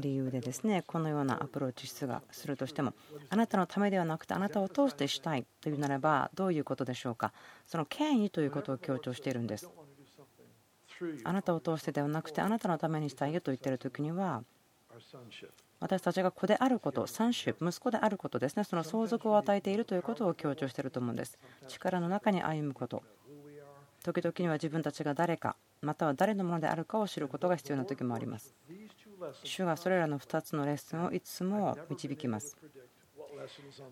[0.00, 2.04] 理由でですねこのようなアプローチす
[2.48, 2.94] るとしても
[3.30, 7.32] あなたのためではなくてあなたを通してしたいというならばどういうことでしょうか
[7.64, 9.70] その権威ということを強調しているんです
[11.24, 14.42] あなたを通してではなくてあなたのためにしたいよと言っている時には
[15.78, 21.38] 私たちが子であること、三種、息子であることですね、その相続を与えているということを強調していると思うんです。
[21.68, 23.02] 力の中に歩むこと、
[24.02, 28.54] 時々には自分たちが誰か、または誰のものであるかを知ることが必要な時もあります。
[29.42, 32.56] 主がそれらの2つのレッスンをいつも導きます。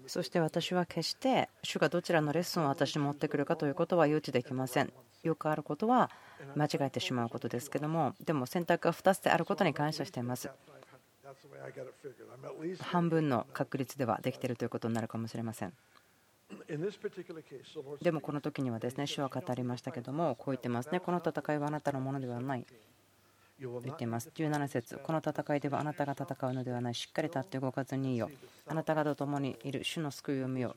[0.06, 4.92] そして私は決して主がどちらのレッスンを私に持ってくるかということは予知できません。
[5.22, 6.10] よくあることは
[6.54, 10.50] 間違えてしまうことですけども、でも選択が2つであることに感謝しています。
[12.80, 15.72] 半分の確率ではできているということになるかもしれません。
[18.02, 22.66] でもこの時にはですね主は語りましたけどもこう言ってますねこの戦いはあなたのものではない
[23.82, 24.30] 言っています。
[24.34, 24.98] 17節。
[25.02, 26.94] この戦いではあなたが戦うのではない。
[26.94, 28.30] しっかり立って動かずにいいよ
[28.66, 30.76] あなたがと共にいる主の救いを見よ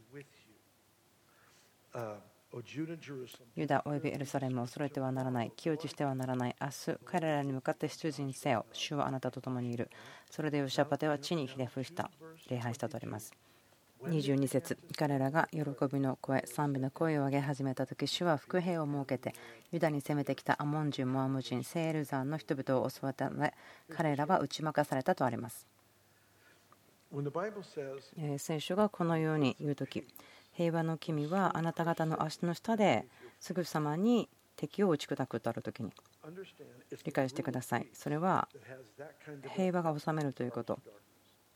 [3.56, 5.52] ユダおよびエルサレムを恐れてはならない。
[5.56, 6.56] 気落ちしてはならない。
[6.62, 8.65] 明日彼らに向かって出陣せよ。
[8.71, 9.89] 主はあなたと共にいる。
[10.32, 12.10] それでヨシャパテは地にひれ伏した。
[12.50, 13.46] 礼拝したとあります。
[14.03, 14.77] 22節。
[14.97, 19.33] 彼らが喜びの声賛美の声を上げ始めた時主は伏兵を設けて
[19.71, 23.53] ユダに攻めてきたアモン人モアム人セールザンの人々を襲われたので
[23.89, 25.67] 彼らは打ち負かされたとあります。
[28.38, 30.05] 聖書がこのように言う時
[30.51, 33.05] 平和の君はあなた方の足の下で
[33.39, 35.91] すぐさまに敵を打ち砕くとある時に
[37.05, 37.88] 理解してください。
[37.93, 38.47] それは
[39.55, 40.79] 平和が治めるということ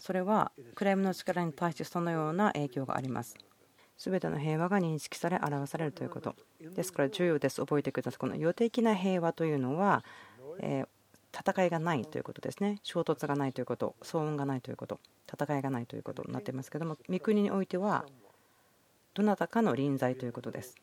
[0.02, 3.38] それはクライムの力に対してそのような影響があります。
[4.00, 6.36] 全ての平和が認識され表されるということ。
[6.60, 7.62] ですから重要です。
[7.62, 8.18] 覚えてください。
[8.18, 10.04] この予定的な平和というのは
[10.60, 10.86] え
[11.32, 12.80] 戦いがないということですね。
[12.82, 13.96] 衝突がないということ。
[14.02, 15.00] 騒音がないということ。
[15.32, 18.06] 戦いがないということになっていますけれども御国においては
[19.14, 20.76] どなたかの臨在ということです。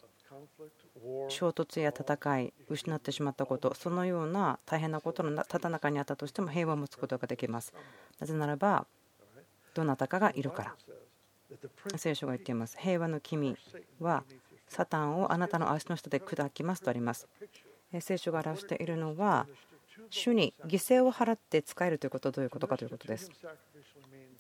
[1.29, 7.73] 衝突や戦い、失ってしまったこと、そのような大変なことのただ中にあったとしても平和を持つことができます。
[8.19, 8.87] なぜならば、
[9.79, 10.77] どなたかがいるから。
[11.97, 12.77] 聖書が言っています。
[12.79, 13.57] 平和の君
[14.01, 14.25] は
[14.67, 17.29] サタンをあなたの足の下で砕きますとあります。
[18.01, 19.47] 聖書が表しているのは、
[20.11, 23.31] 主に犠牲を払って使えるということはどういうことかということです。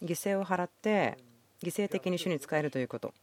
[0.03, 1.19] 犠牲を払って
[1.63, 3.15] 犠牲的に主に使えるということ。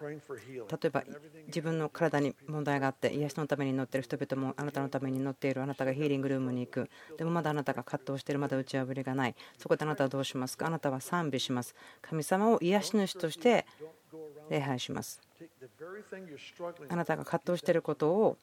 [0.00, 1.04] 例えば
[1.46, 6.90] 自分の体に問題があって癒しのために乗っている人々もあなたのために乗っているあなたがヒーリングルームに行く。
[7.16, 9.34] でもまだあなたが葛藤しているまだ打ち破りがない。
[9.58, 10.56] そこであなたはどうします。
[10.56, 11.74] かあなたは賛美します。
[12.00, 13.66] 神様を癒し主として
[14.48, 15.20] 礼拝します。
[16.88, 18.36] あなたが葛藤していることを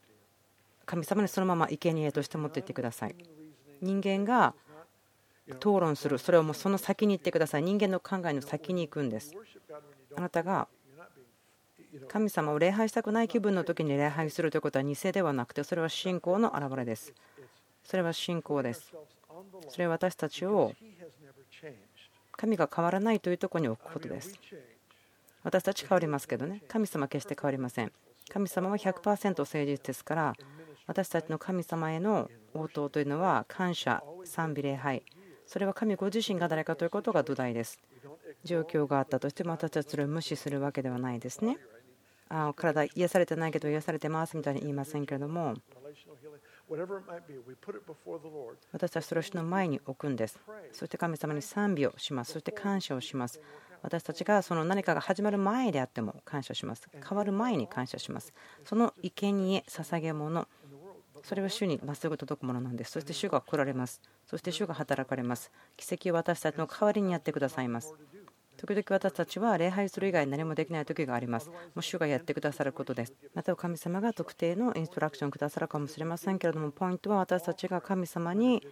[0.85, 3.15] 神様にそのまま生贄として持っていってください。
[3.81, 4.53] 人間が
[5.47, 6.17] 討論する。
[6.17, 7.63] それをもうその先に行ってください。
[7.63, 9.33] 人間の考えの先に行くんです。
[10.15, 10.67] あなたが
[12.08, 17.13] 神様を礼拝したくない気分の時に礼拝するということは偽ではなくてそれは信仰の表れです。
[17.84, 18.93] それは信仰です。
[19.69, 20.73] それは私たちを
[22.31, 24.34] 神が変わらないというところに置くことです。
[25.43, 26.62] 私たち変わりますけどね。
[26.67, 27.91] 神様は決して変わりません。
[28.29, 30.36] 神様は100%誠実ですから
[30.88, 35.03] 私たちの神様への応答というのは感謝賛美礼拝。
[35.45, 37.79] それは神ご自身が誰かということが土台です。
[38.43, 41.58] 状況があったとしても私たちそれを無視するわけではないですね。
[42.29, 45.55] あ体癒されてないけど癒されてますみたいに言いませんけれども。
[48.71, 50.39] 私たちそれを主の前に置くんです。
[50.71, 52.33] そして神様に賛美をします。
[52.33, 53.39] そして感謝をします。
[53.83, 56.88] 私たちがその何かが始まる前であっても感謝します。
[57.07, 58.33] 変わる前に感謝します。
[58.63, 60.47] その生贄捧げ物。
[61.23, 62.91] それは主にまっすぐ届くものなんです。
[62.91, 64.01] そして主が来られます。
[64.25, 65.51] そして主が働かれます。
[65.77, 67.93] 奇跡を私たちの代わりにやってくださいます
[68.57, 71.49] 時々私たちは礼拝する以外何もできない時があります。
[71.49, 73.13] もう主がやってくださることです。
[73.33, 78.65] また神様が特定のインストラクションをくださるかもしれませんけれども、ポイントは私たちが神様に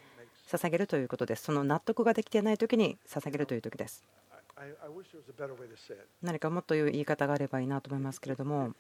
[0.48, 1.44] 捧げるということです。
[1.44, 4.04] その納得ができていない時に捧げるという時です。
[6.22, 8.74] 何かもっという言い方があればいいなと思いますけれども、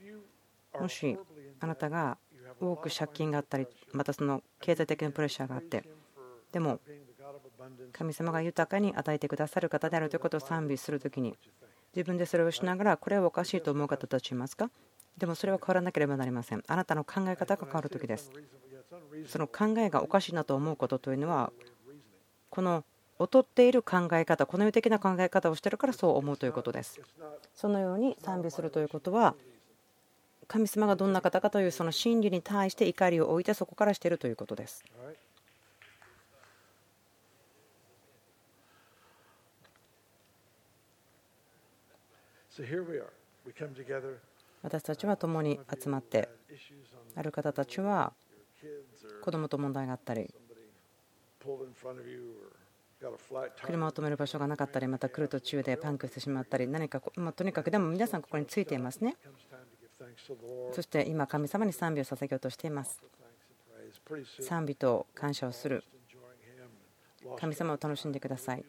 [0.79, 1.17] もし
[1.59, 2.17] あなたが
[2.59, 5.83] 多く借金があったり、またその経済的なプレッシャーがあって、
[6.51, 6.79] でも
[7.91, 11.35] 神様が豊かに与えてくださる方であるということを賛美するときに
[11.95, 14.69] 自分でそれをしながらこれはおかしいと思う方たちいますか？
[15.17, 16.63] でもそれは変わらなければなりません。
[16.67, 18.31] あなたの考え方が変わるときです。
[19.27, 21.51] その考えがおかしいなと思うことというのは
[22.49, 22.83] この
[23.19, 26.99] 劣っている考え方この世的な考え方をしているからそう思うということです。
[27.53, 29.35] そのように賛美するということは
[30.47, 34.83] 神様がどんな方かというその真理に対して怒りを置いてそこからしているということです
[44.61, 46.29] 私たちは共に集まって
[47.15, 48.13] ある方たちは
[49.21, 50.33] 子供と問題があったり
[53.61, 59.15] 車を止める場所がなかったりまた来る途中でパンクしてしまったり何か、まあ、とにかくでも皆さんここについていますね。
[60.71, 63.01] そして今神様に賛美を捧げようとしています。
[64.41, 65.83] 賛美と感謝をする。
[67.37, 68.65] 神様を楽しんでください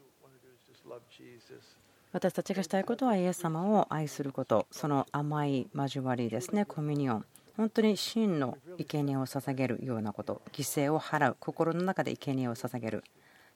[2.14, 4.68] 私たちがしたいことはイエス様を愛すること。
[4.70, 6.64] その甘い交わりですね。
[6.64, 7.24] コミュニオン。
[7.56, 10.40] 本当に真の生贄を捧げるようなこと。
[10.52, 13.02] 犠牲を払う心の中で生贄を捧げる。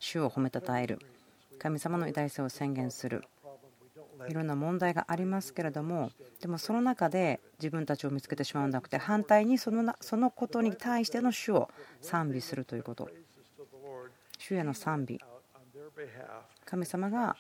[0.01, 0.99] 主を褒めたたえる。
[1.61, 3.23] 神様の偉大さを宣言する。
[4.29, 11.71] いろんな問題がありますけれどもでもその中で自分たちを見つけてしまうんじゃなくて反対にそのそのことに対しての主を
[12.03, 13.09] 賛美するということ。
[14.37, 15.21] 主への賛美。
[16.65, 17.37] 神様が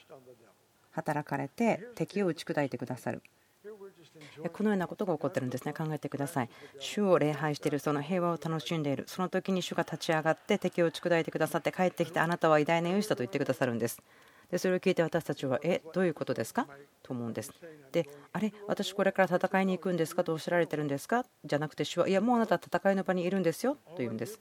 [0.99, 3.23] 働かれて敵を打ち砕いてくださる。
[4.53, 5.73] このようなことが起こってるんですね。
[5.73, 6.49] 考えてください。
[6.81, 9.05] 主を礼拝しているその平和を楽しんでいる。
[9.07, 14.01] その時に主が立ち上がって敵を打ち砕いてくださって帰ってきてあなたは偉大な勇士だと言ってくださるんです。
[14.51, 16.67] でそれを聞いて私たちはえどういうことですか？
[17.03, 17.53] と思うんです。
[17.93, 20.25] であれ私これから戦いに行くんですか？
[20.25, 21.27] とおっしゃられてるんですか？
[21.45, 23.75] じゃなくて主はいやもうあなたは戦いの場にいるんですよ。
[23.75, 24.41] と言うんです。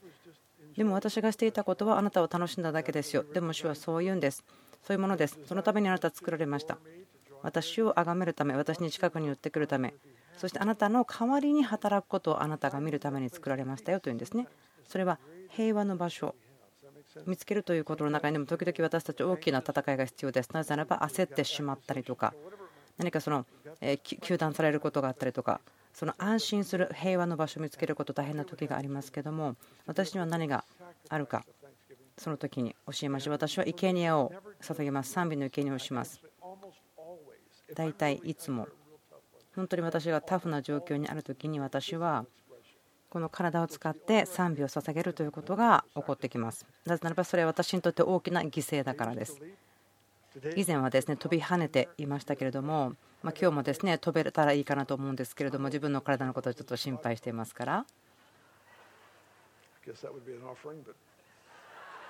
[0.76, 3.24] でも私がしていたことはあなたを楽しんだだけですよ。
[3.34, 4.44] でも主はそう言うんです。
[4.86, 5.38] そういうものです。
[5.46, 6.78] そのためにあなたは作られました。
[7.42, 9.94] 私を崇めるため私に近くに寄ってくるため
[10.36, 14.46] そしてあなたの代わりに働くことをあなたが見るために作られましたよというんですね。
[14.86, 15.18] それは
[15.50, 16.34] 平和の場所。
[17.26, 20.50] 見つけるということの中にでも時々私たち大きな戦いが必要です。
[20.52, 22.34] なぜならば焦ってしまったりとか
[22.98, 23.46] 何かその
[23.80, 25.60] 糾弾されることがあったりとか
[25.94, 30.64] その安心する平和の場所を見つけること大変な時がありますけども私には何が
[31.08, 31.44] あるか
[32.18, 33.34] その時に教えましょう。
[33.34, 35.12] 私は生贄を捧げます。
[35.12, 36.20] 賛美の生贄をします。
[37.74, 38.68] 大体いつも。
[39.54, 42.26] 本当に私がタフな状況にある時に私は
[43.10, 46.66] この体を使って賛美を捧げるということが起こってきます。
[46.84, 49.40] なぜならばそれは私にとって大きな犠牲だからです。
[50.56, 57.86] 以前はですね飛び跳ねていましたけれどもま今日もですね飛べたらいいかなと思うんですけれども自分の体のことをちょっと心配していますから。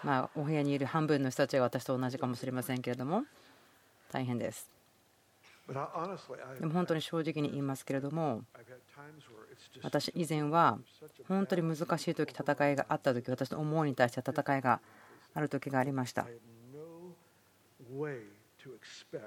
[0.04, 3.24] まあお部屋にいる半分の人たちが私と同じかもしれませんけれども
[4.12, 4.70] 大変です。
[6.60, 8.42] でも本当に正直に言いますけれども
[9.82, 10.78] 私以前は
[11.26, 14.80] 本当に難しい時戦いがあった時私の思いに対して戦いが
[15.34, 16.26] ある時がありました。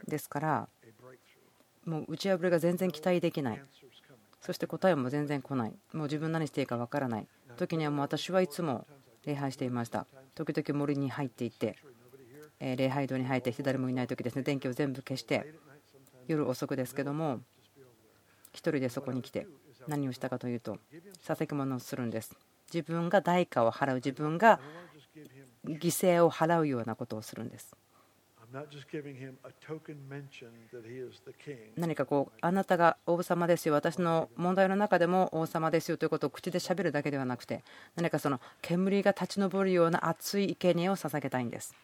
[0.08, 0.70] ですから
[1.86, 3.62] もう打ち破りが全然期待できない。
[4.42, 5.74] そして答えも全然来ない。
[5.94, 7.28] もう自分何していいかわからない。
[7.58, 8.88] 時にはもう私はいつも
[9.26, 10.08] 礼拝していました
[10.46, 11.78] 時々森に入っていって
[12.60, 14.44] 礼拝堂に入ってきて誰もいない時ですね。
[14.44, 15.54] 電気を全部消して
[16.28, 17.42] 夜遅くですけども
[18.54, 19.48] 1人でそこに来て
[19.88, 20.78] 何をしたかというと
[21.24, 22.36] 捧げ物をするんです。
[22.74, 24.60] 自分が代価を払う自分が
[25.66, 27.76] 犠牲を払うようなことをするんです。
[31.78, 33.74] 何かこうあなたが王様ですよ。
[33.74, 37.64] 私の問題の中でも王様ですよということを口でしゃべるだけではなくて
[37.96, 41.76] 何かその煙が立ち上るような熱い生贄を捧げたいんです。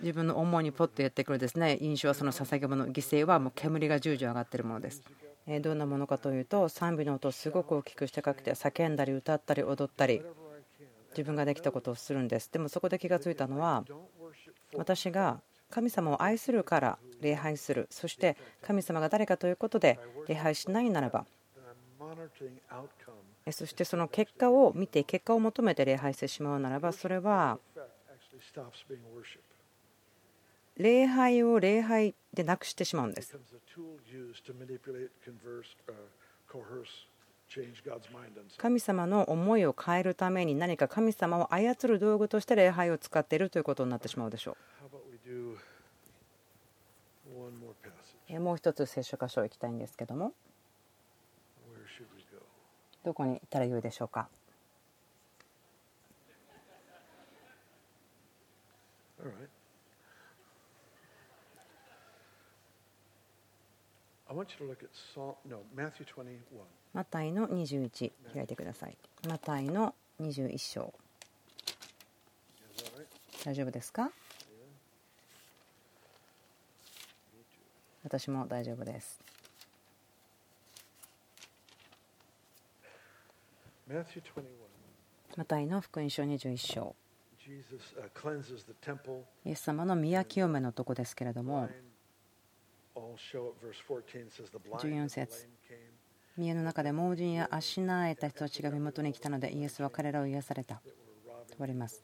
[0.00, 1.78] 自分の思いにポッとやってくるですね。
[1.80, 5.02] 印象はその捧げ物犠牲はもう煙が十字上がっているものです。
[5.60, 10.20] どんなものかというと賛美の音をすごく大きくしてかけて叫んだり歌ったり踊ったり
[11.16, 13.84] 自分ができたことをするんですでもそこで気がついたのは
[14.74, 19.98] 私が神様を愛するから礼拝するそして神様が誰かということで
[20.28, 21.24] 礼拝しないならば
[23.50, 27.58] そしてその結果を見て結果を求めて礼拝してしまうならばそれは
[30.76, 33.34] 礼拝を礼拝でなくしてしまうんです。
[38.58, 44.56] 神様の思いを変えるために何か神様を操る道具として礼拝を使っているということになってしまうでしょう。
[48.40, 50.32] もう一つ聖書箇所行きたいんですけども。
[53.04, 54.28] どこに行ったらよいでしょうか？
[66.96, 68.96] マタイの21開いてください。
[69.28, 70.94] マタイの21章。
[73.44, 74.10] 大丈夫ですか？
[78.02, 79.20] 私も大丈夫です。
[85.36, 86.96] マタイの福音書21章。
[89.44, 91.68] イエス様の宮清めのとこですけれども。
[92.94, 95.46] 14節
[96.36, 100.80] 宮の中で盲人や足なえた人たちが身元に来たのでイエスは彼らを癒された。
[101.56, 102.02] とあります。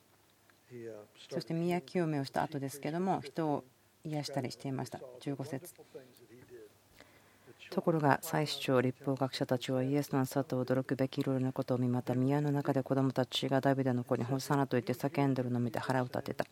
[1.30, 3.64] そして宮清めをした後ですけども人を
[4.04, 5.00] 癒したりしていました。
[5.20, 5.74] 15節。
[7.70, 12.14] ところが祭司長立法学者たちはイエスの里を驚くべきいろいろなことを見また。
[12.14, 16.46] 宮の中で子供たちがダビデの子にホサナと言って叫んでるのを見て腹を立てた。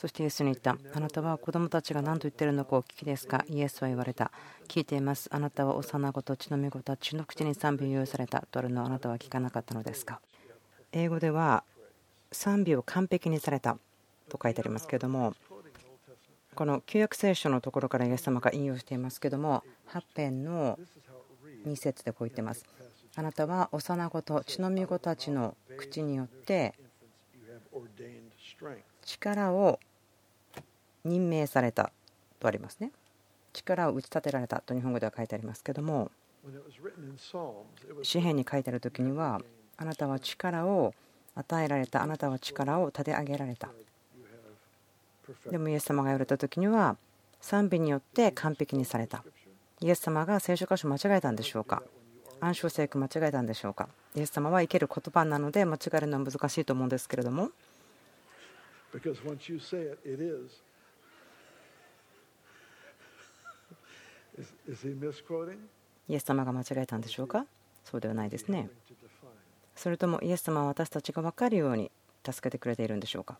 [0.00, 0.76] そしてイエスに言った。
[0.94, 3.44] あなたは子供たちが何と言っているのかお聞きですか？
[3.48, 4.30] イエスは言われた。
[4.68, 5.28] 聞いています。
[5.32, 10.20] あなたは幼子と血のみ子たちの口に賛美を用意されたとあるのをあなたは聞かなかったのですか？
[10.92, 11.64] 英語では
[12.32, 13.78] 賛美を完璧にされた
[14.28, 15.34] と書いてありますけれども
[16.54, 19.62] この旧約聖書のところからイエス様が引用していますけども
[19.92, 20.78] 8編の
[21.66, 22.64] 2節でこう言ってます
[23.16, 26.74] あなたは幼子と血のみ子たちの口によって
[29.08, 29.80] 力を
[31.04, 31.90] 任命された
[32.38, 32.92] とありますね。
[33.54, 36.10] 力を打ち立てられたと日本語では書いてありますけども
[38.02, 39.40] 詩篇に書いてある時には
[39.78, 40.94] あなたは力を
[41.34, 43.70] 与えられたあなたは力を立て上げられた。
[45.50, 46.96] でもイエス様が言われた時には
[47.40, 49.24] 賛美によって完璧にされた。
[49.80, 51.82] イエス様が聖書箇所間違えたんでしょうか。
[52.40, 53.88] 暗唱聖句間違えたんでしょうか。
[54.14, 57.50] イエス様は生ける言葉なので間違えるのは難しいと思うんですけれども
[66.08, 67.46] イエス様が間違えたんでしょうか?
[67.84, 68.70] そうではないですね。
[69.74, 71.90] それともイエス様は私たちが分かるように
[72.24, 73.38] 助けてくれているんでしょうか?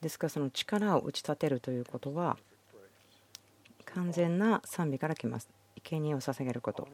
[0.00, 2.36] ですからその力を打ち立てるということは
[3.86, 5.48] 完全な賛美から来ます。
[5.82, 6.88] 生贄を捧げること。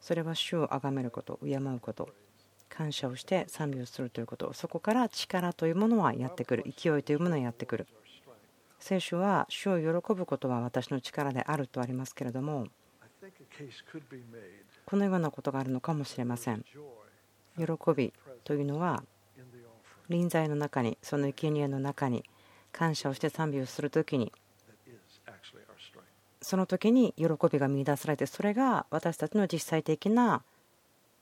[0.00, 2.08] それは主を崇めること敬うこと
[2.68, 4.52] 感謝をして賛美をするということ。
[4.52, 6.64] そこから力というものはやってくる。
[6.64, 7.86] 勢いというものはやってくる。
[8.78, 12.68] 聖書は主を喜ぶことは私の力であるとありますけれども
[14.84, 16.64] このようなことがあるのかもしれません。
[17.56, 17.64] 喜
[17.96, 18.12] び
[18.44, 19.02] というのは
[20.08, 22.22] 臨在の中にその生贄の中に
[22.70, 24.32] 感謝をして賛美をする時に
[26.42, 30.44] その時に喜びが見いだされてそれが私たちの実際的な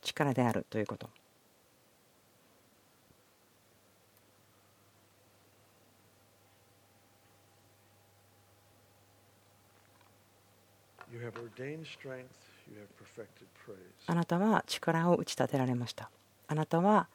[0.03, 1.09] 力であるということ。
[14.07, 16.11] あなたは力を打ち立てられました。
[16.47, 17.09] あなたは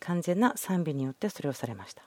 [0.00, 2.02] 完全な賛美によってそれをされました。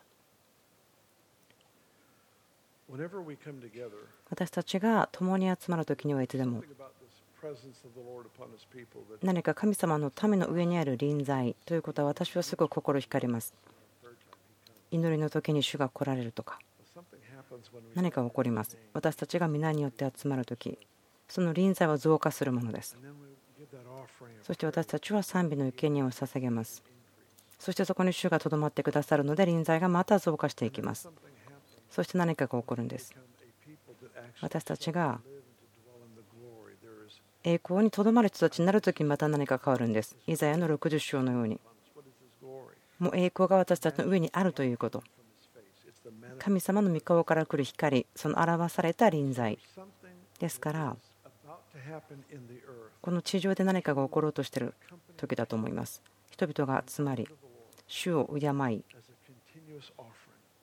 [4.30, 6.64] 私たちが共に集まる時にはいつでも
[9.22, 13.54] 何か神様の民の上にある臨在ということは私はすごく心惹かれます。
[14.92, 16.60] 祈りの時に主が来られるとか
[17.94, 18.76] 何か起こります。
[18.94, 20.80] 私たちが皆によって集まる時
[21.30, 22.98] その臨在は増加するものです。
[24.42, 26.84] そして私たちは賛美の生贄を捧げます。
[27.60, 31.10] そしてそこに主がとどまってくださるので臨在がまた増加していきます。
[31.90, 33.14] そして何かが起こるんです。
[34.42, 35.22] 私たちが
[37.44, 40.18] 栄光にとどまる人たちになるときにまた何か変わるんです。
[40.28, 41.60] イザヤの60章のように。
[42.98, 45.04] もう栄光が私たちの上にあるということ。
[46.38, 49.58] 神様の御顔から来る光、その表された臨在
[50.40, 50.98] ですから、
[53.02, 54.74] この地上で何かが起ころうとしている
[55.18, 56.02] 時だと思います。
[56.32, 57.28] 人々が集まり
[57.88, 58.84] 主を敬い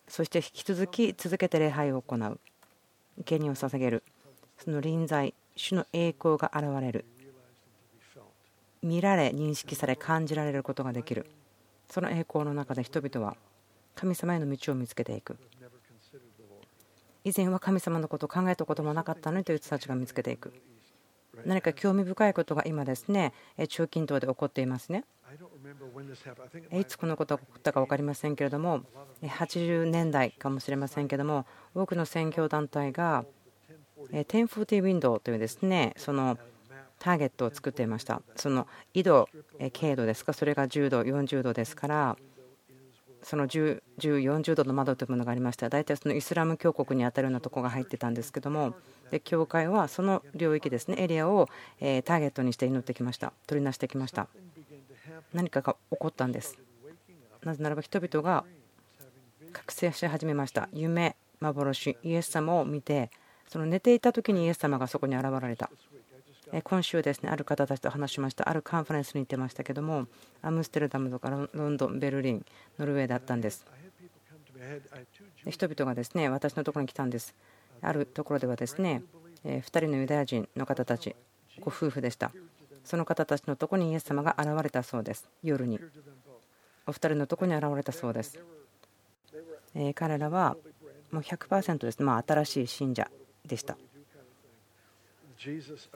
[0.08, 2.38] そして引き続き続けて礼拝を行う。
[3.24, 4.02] 生贄を捧げる。
[4.58, 7.04] その臨在主の栄光が現れる。
[8.82, 11.26] 見られ認識され感じられることができる。
[11.90, 13.36] その栄光の中で人々は
[13.94, 15.36] 神様への道を見つけていく。
[17.24, 20.52] 以前は神様のことを考えたこともなかったのにという人たちが見つけていく
[21.44, 23.32] 何か興味深いことが今ですね
[23.68, 25.04] 中近東で起こっていますね
[26.72, 28.82] いつこのことが起こったか分かりませんけれども
[29.22, 33.24] 80年代かもしれませんけども多くの宣教団体が
[34.12, 36.38] 1040ウィンドウというですねその
[36.98, 38.22] ターゲットを作っていました。
[38.36, 39.28] その緯度
[39.72, 42.16] 経度ですかそれが10度40度ですから
[43.26, 45.68] その10、40度の窓というものがありました。
[45.68, 48.76] 大体そのイスラム教国に当たるようなところが入ってたんですけども
[49.10, 51.48] で教会はその領域ですねエリアを
[51.80, 53.32] ターゲットにして祈ってきました。
[53.48, 54.28] 取りなしてきました。
[55.34, 56.56] 何かが起こったんです。
[57.42, 58.44] なぜならば人々が
[59.52, 60.68] 覚醒し始めました。
[60.72, 63.10] 夢幻イエス様を見て
[63.48, 65.68] その寝ていた時にイエス様がそこに現れた。
[66.62, 70.06] 今週ですねある方たちと話しましたあるカンファレンスに行ってましたけども
[70.42, 72.46] アムステルダムとかロンドンベルリン
[72.78, 73.66] ノルウェーだったんです
[75.46, 77.34] 人々がですね私のところに来たんです。
[77.82, 79.02] あるところではですね
[79.44, 81.14] 2人のユダヤ人の方たち、
[81.60, 82.32] ご夫婦でした。
[82.84, 85.78] その方たちのところにイエス様が現れたそうです、夜に。
[86.86, 88.40] お二人のところに現れたそうです。
[89.94, 90.56] 彼らは
[91.12, 93.08] もう100%です、まあ、新しい信者
[93.44, 93.76] でした。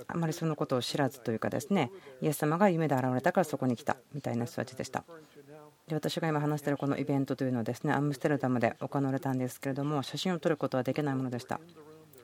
[0.08, 5.04] あまりそのことを知らずというかですねイエス様が夢で現れたからそこに来たみたいな人たちでした。
[5.88, 11.60] で私が今話しているこのイベントというのはですねアムステルダムで行われたんですけれども写真を撮ることはできないものでした。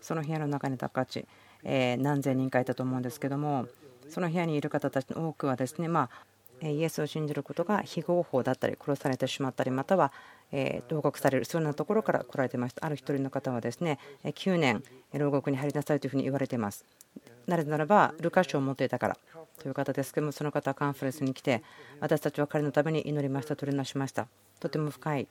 [0.01, 1.27] その部屋の中にた方たち
[1.65, 3.67] 何千人かいたと思うんですけども
[4.09, 6.11] その部屋にいる方たちの多くはですねま
[6.63, 10.13] あイエスを信じることが非合法だったり殺されてしまったりまたは
[10.89, 12.87] 投獄されるそういうようなところから来られてました。
[12.87, 14.83] ある一人の方はですね9年
[15.13, 16.85] 牢獄に入りなさいというふうに言われています。
[17.47, 19.19] なぜならばルカ賞を持っていたから
[19.59, 21.63] という方ですけどもその方はカンファレンスに来て
[22.01, 24.29] 私たちは彼のために祈りました取りなしました。
[24.61, 25.29] とても深い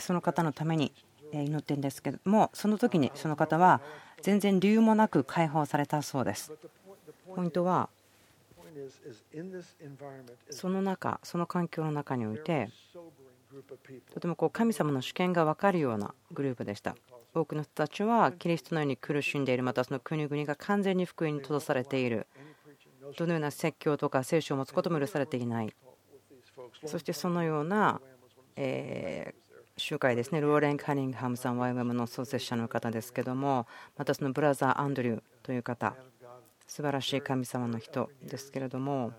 [0.00, 0.92] その方のために
[1.32, 3.80] 祈ってるんですけどもその時にその方は
[4.22, 6.52] 全然理由もなく解放されたそうです。
[7.34, 7.88] ポイントは
[10.50, 12.70] その中その環境の中において
[14.12, 16.96] とてもこう神様の主権が分かるようなグループでした。
[17.34, 19.62] 多くの人たちはキリストのように苦しんでいる。
[19.62, 22.26] またその国々が完全に福音に閉ざされている。
[23.16, 25.74] どのような説教とか聖書を持つことも許されていない。
[26.84, 28.00] そしてそのような
[28.56, 29.34] え
[29.76, 30.40] 集会ですね。
[30.40, 35.94] ローレン・カニングハムさん YWAM の創設者の方ですけどもまたそのブラザー・アンドリューという方
[36.66, 39.12] 素晴らしい神様の人ですけれども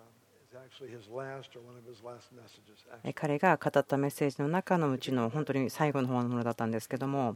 [3.13, 7.35] 彼が語ったメッセージの中のうちの本当に最後の方のものだったんですけども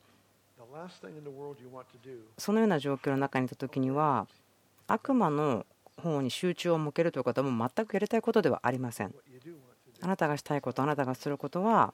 [2.37, 4.27] そのような状況の中にいた時には
[4.87, 5.65] 悪魔の
[6.01, 9.13] 方に集中を向けるということも全くやりたいことではありません。
[10.01, 11.93] あなたがしたいことあなたがすることは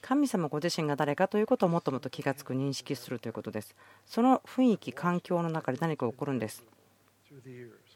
[0.00, 3.74] 神様ご自身が誰かということをもっともっと気が付く認識するということです。
[4.04, 6.64] その雰囲気環境の中で何か起こるんです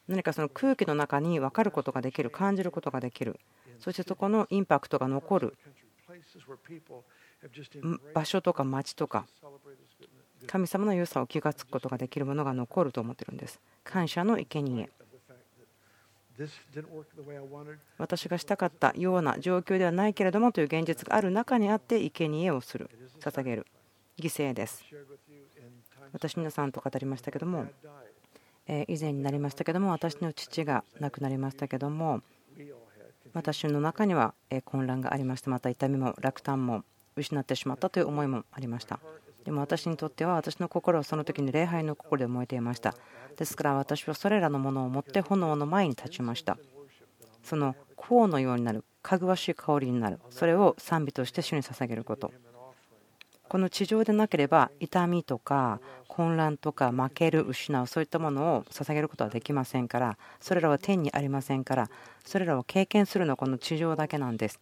[0.08, 3.38] 何かその空気の中に分かることができる感じることができる。
[3.78, 5.54] そしてそこのインパクトが残る。
[8.14, 9.26] 場所とか街とか
[10.46, 13.60] 神様の良さを気が付くことができるものが残ると思ってるんです。
[13.84, 14.88] 感謝の生贄。
[17.98, 22.88] 私がしたかったような状況ではないけれどもという現実がある中にあって生贄をする
[23.20, 23.66] 捧げる。
[24.18, 24.84] 犠牲です。
[26.12, 27.66] 私皆さんと語りましたけども
[28.88, 32.22] 以前になりましたけども私の父が亡くなりましたけども
[33.32, 36.84] 私の中には混乱がありましたまた痛みも落胆も
[37.18, 39.00] 失ってしまったという思いもありました。
[39.44, 42.94] でも私にとっては私の心はその時に礼拝の心で燃えていました。
[43.36, 46.58] ですから私はそれらのものを持って炎の前に立ちました。
[47.42, 50.20] その香のようになるかぐわしい香りになる。
[50.30, 52.32] それを賛美として主に捧げること。
[53.48, 61.90] この地上でなければ痛みとか混乱とか負ける失うそういったものを捧げることはできませんからそれらは天にありませんから
[62.24, 64.60] それらを経験するのはこの地上だけなんです。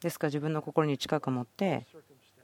[0.00, 1.86] ですから自分の心に近く持って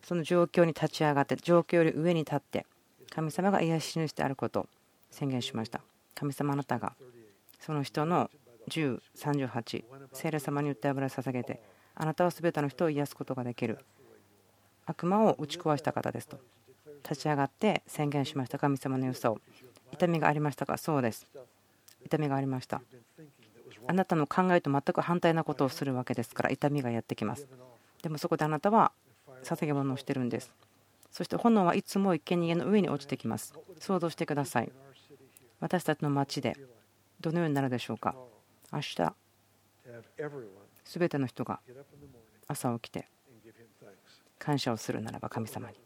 [0.03, 2.67] その状況に立ち上がって状況より上に立って
[3.11, 4.67] 神様が癒し主であることを
[5.11, 5.81] 宣言しました。
[6.15, 6.95] 神様あなたが
[7.61, 8.31] その人の
[8.71, 11.61] 1038聖霊様によって油を捧げて
[11.95, 13.79] あなたは全ての人を癒すことができる。
[14.87, 16.39] 悪魔を打ち壊した方ですと。
[17.09, 18.59] 立ち上がって宣言しました。
[18.59, 19.41] 神様の良さを。
[19.93, 20.77] 痛みがありましたか？
[20.77, 21.27] そうです。
[22.05, 22.83] 痛みがありました。
[23.87, 27.47] あなたの考えと全く反対なことをするわけですから痛みがやってきます。
[28.03, 28.93] でもそこであなたは
[29.43, 30.53] 捧げ物をしてるんです。
[31.11, 33.55] そして炎はいつも生贄の上に落ちてきます。
[33.79, 34.73] 想像してください。
[35.61, 36.57] 私たちの町で
[37.21, 38.15] どのようになるでしょうか？
[38.73, 39.13] 明日
[40.85, 41.61] 全ての人が
[42.47, 43.09] 朝起きて
[44.43, 45.77] 感謝をするならば神様に。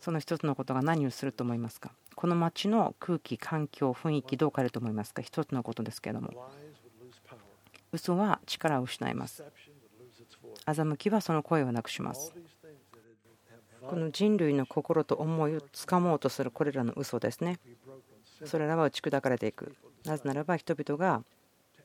[0.00, 1.92] その一つのことが何をすると思いますか？
[2.14, 5.22] この町の空気環境雰囲気どう変えると思いますか？
[5.22, 6.50] 一つのことですけれども。
[7.92, 9.44] 嘘は力を失います。
[10.66, 12.34] 欺きはその声をなくします。
[13.86, 17.58] この人類の心と思いをつかもうとするこれらの嘘ですね。
[18.44, 19.74] それらは打ち砕かれていく。
[20.04, 21.22] なぜならば人々が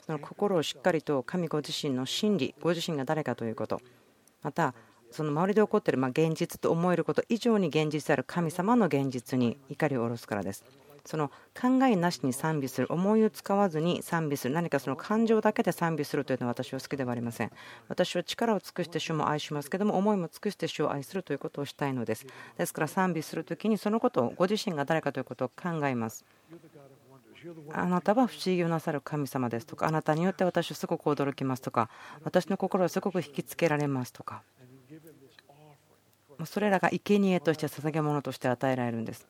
[0.06, 3.80] その心をしっかりと神ご自身の真理ご自身が誰かということ。
[4.42, 4.74] また
[5.18, 10.63] その周りで起こっているま現実と思えること以上に現実である神様の現実に怒りを下ろすからです。
[11.05, 17.51] その考えなしに賛美する思いを使わずに賛美する何かその感情だけで賛美するというのは私は好きではありません。
[17.88, 22.28] 私は力を尽くして主も愛しますけども思いも尽くして主を愛するということをしたいのです。
[22.59, 26.26] ですから賛美する時にそのことをご自身が誰かということを考えます。
[27.72, 31.89] あなたは不思議をなさる神様ですとかあなたによって私はすごく驚きますとか
[32.24, 34.43] 私の心はすごく引きつけられますとか。
[36.46, 39.28] それらが生贄として捧げ物として与えられるんです。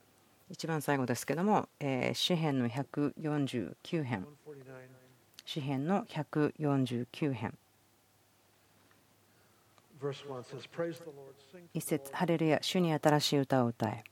[0.50, 4.28] 一番最後ですけども、え詩編の149編。
[5.46, 7.58] 詩編の149編。
[11.74, 14.04] 一節、ハレルヤ、主に新しい歌を歌え。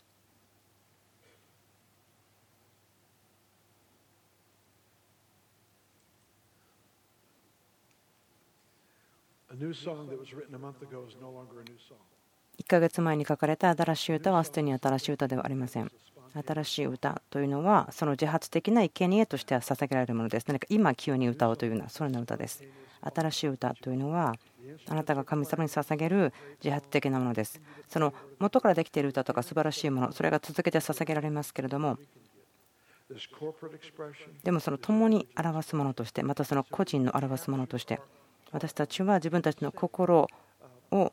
[12.60, 15.92] 1ヶ月前に書かれた新しい歌はすでに新しい歌ではありません。
[16.48, 20.46] 新しい歌というのはその自発的な生贄としては捧げられるものです。
[20.48, 22.64] 何か今急に歌おうというようなそのような歌です。
[23.02, 24.36] 新しい歌というのは
[24.88, 26.34] あなたが神様に捧げる
[26.64, 27.62] 自発的なものです。
[27.88, 31.98] その元からできている歌とか素晴らしいもの、それが続けて捧げられますけれども、
[34.44, 38.02] でもその共に表すものとして、またその個人の表すものとして、
[38.52, 40.28] 私たちは自分たちの心
[40.92, 41.12] を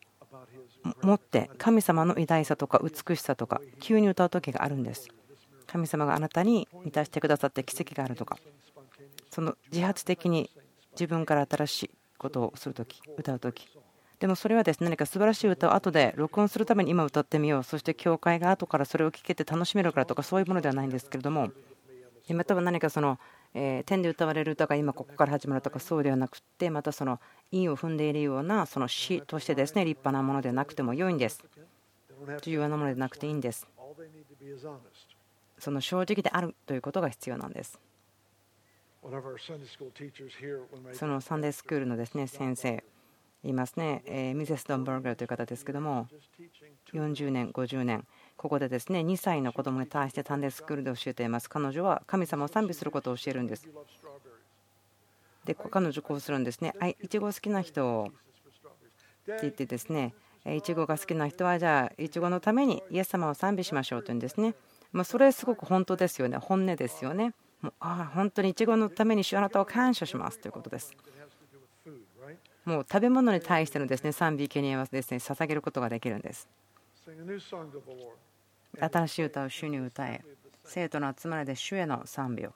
[1.01, 5.07] 持って神様の偉大さとか美しさとか急に歌う時があるんです。
[5.67, 8.37] 神様があなたに満たしてくださって奇跡があるとか。
[9.31, 10.51] その自発的に
[10.91, 13.67] 自分から新しいことをする時歌う時。
[14.19, 17.63] でもそれはですね何か素晴らしい歌を後で録音するために今歌ってみよう。
[17.63, 21.51] そして教会が後からそれを聞けて楽しめるからとかそういうものではないんですけれども
[22.29, 23.19] または何かその
[23.53, 27.19] え天で歌われる歌が今ここから始まるとかそうではなくてまたその
[27.51, 31.43] 韻を踏んでいるようなその詩としてですね立派なものでなくても良いんです。
[32.41, 33.67] 重要なものでなくていいんです。
[35.59, 37.79] その正直であるということが必要なんです。
[40.93, 42.83] そのサンデースクールのですね先生
[43.43, 44.01] いますね。
[44.05, 46.07] えミセス・ドンバーガーという方ですけども
[46.93, 48.07] 40年50年
[48.37, 51.49] ここでですね2歳の子供に対してサンデスクールで教えています。
[51.49, 53.67] 彼女は神様を賛美することを教えるんです。
[55.45, 56.73] で彼女こうするんですね。
[57.01, 60.13] いちご好きな人って言ってですね
[60.45, 64.55] いちごが好きな人はじゃあいちごのためにイエス様を賛美しましょうというんですね。
[64.91, 66.37] ま、それすごく本当ですよね。
[66.37, 67.33] 本音ですよね。
[67.61, 70.95] もうああ本当にいちごのために主あなたを感謝しますということです。
[72.65, 76.47] もう食べ物に対してのですね賛美、生贄はですね捧げることができるんです。
[78.79, 80.23] 新しい歌を主に歌え
[80.65, 82.53] 生徒の集まりで主への賛美を。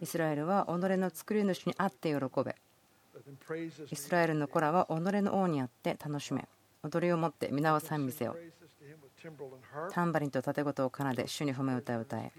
[0.00, 2.56] イスラエルは己の作り主にあって喜べ。
[3.90, 4.92] イスラエルの子らは己
[5.22, 6.48] の王にあって楽しめ。
[6.82, 8.36] 踊りを持って皆を賛美せよ。
[9.92, 12.32] タンバリンと盾事を奏で主に褒め歌を歌え。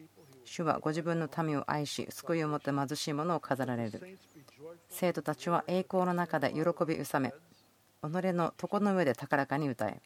[0.49, 4.17] 主はご自分の民を愛し救いを持って貧しい者を飾られる
[4.89, 7.33] 生徒たちは栄光の中で喜び憂め
[8.01, 10.01] 己の床の上で高らかに歌え。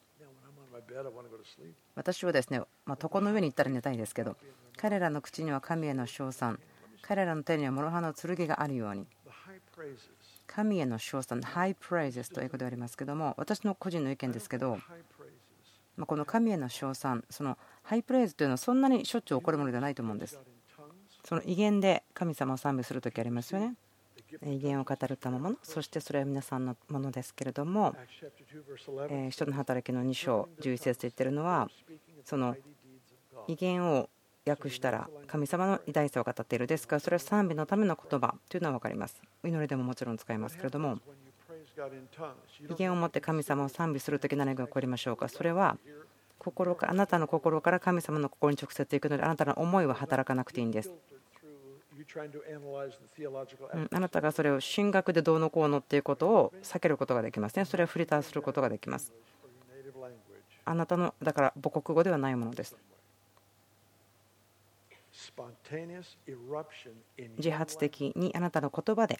[1.96, 4.36] 私はですね、ま、床の上に行ったら寝たいですけど
[4.78, 6.60] 彼らの口には神への称賛
[7.02, 9.08] 彼らの手には諸刃の剣があるように
[10.48, 14.78] 神への称賛ハイプレイゼスと英語でありますけども私の個人の意見ですけど
[16.06, 20.40] この神への称賛そのハイプレイズというのはそんなにしょっちゅう起こるものではないと思うんです。
[21.24, 23.76] その威厳で神様を賛美する時ありますよね。
[24.42, 27.96] 威厳を語るためのものそしてそれは皆さんのものですけれども
[29.30, 31.70] 人の働きの2章11節で言ってるのは
[32.26, 32.56] その
[33.48, 34.10] 威厳を
[34.46, 36.68] 訳したら神様の偉大さを語っている。
[36.68, 39.22] ですからそれは賛美のための言葉というのは分かります。
[39.44, 41.00] 祈りでももちろん使いますけれども
[42.70, 45.30] 威厳を持って神様を賛美する時何が起こりましょうか。
[45.30, 45.78] それは
[46.40, 50.92] 心かあなたの心から神様の心に直接行くのであなたの思いは働かなくていいんです
[53.92, 57.66] あなたがそれを神学でどうのこうのっていうことを避けることができますね。
[57.66, 59.12] それをフリターすることができます。
[60.66, 62.76] あなたのだから母国語ではないものです。
[67.38, 69.20] 自発的にあなたの言葉で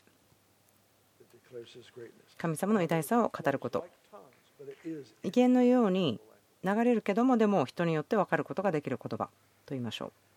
[2.38, 3.86] 神様の偉大さを語ること。
[5.24, 6.20] 威厳のように
[6.64, 9.32] 流れるけどもでも人によって分かることができる言葉と
[9.70, 10.33] 言いましょう。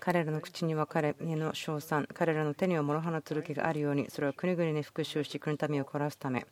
[0.00, 6.46] 彼らの口には彼の称賛、彼らの手には諸刃の剣があるように、それは国々に復讐し、国の民を懲らすため。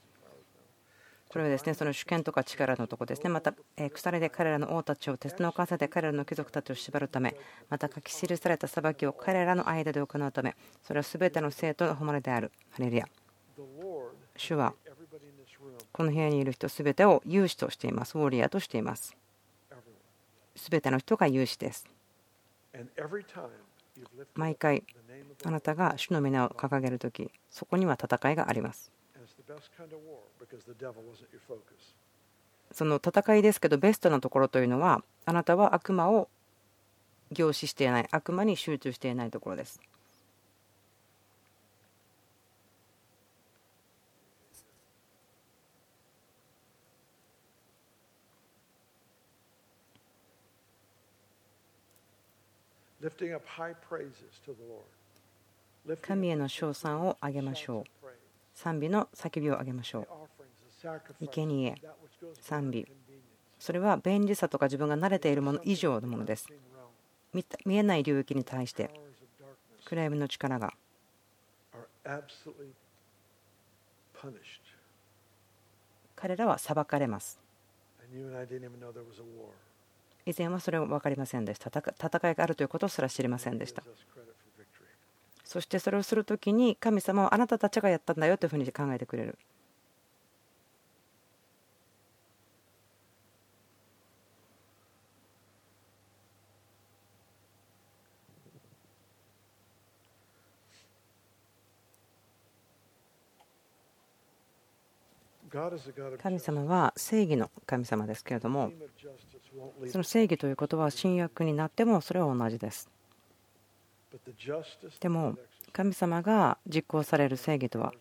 [1.29, 3.31] これはですねその主権とか力のところですね。
[3.31, 3.55] また、
[3.93, 7.37] 鎖で彼らの王たちを鉄の傘で彼らの貴族たちを縛るため、
[7.69, 12.51] また書き記された裁きを彼らの間で行うため、それは全ての生徒の誉れである。
[12.71, 13.07] ハレルヤ。
[14.37, 14.75] 主は
[15.93, 18.17] この部屋にいる人全てを有志としています。
[18.17, 19.17] ウォーリアーとしています。
[20.59, 21.87] 全ての人が有志です。
[24.35, 24.85] 毎回
[25.45, 28.93] あなたが主の皆を掲げるとき、そこには戦いがあります。
[32.73, 36.29] その戦いですけど、ベストなところというのは、あなたは悪魔を
[37.33, 39.81] 凝視していない、悪魔に集中していないところです。
[56.03, 58.07] 神への称賛をあげましょう。
[58.55, 60.07] 賛美の叫びをあげましょう。
[61.21, 61.75] 生贄。
[62.41, 62.87] 賛美。
[63.59, 66.49] それは便利さとか自分が慣れているもの以上のものです。
[67.65, 68.91] 見えない領域に対して
[69.85, 70.73] 暗闇の力が。
[76.17, 77.39] 彼らは裁かれます
[80.29, 81.71] 以前はそれは分かりませんでした。
[81.71, 83.83] 戦いがあるということすら知りませんでした。
[85.43, 89.39] そしてそれをする時に神様はあなたたちがやったんだよというふうに考えてくれる。
[106.23, 108.71] 神様は正義の神様ですけれども
[109.91, 112.89] その正義ということは新約になってもそれは同じです。
[115.01, 115.37] でも
[115.73, 117.93] 神様が実行される正義とは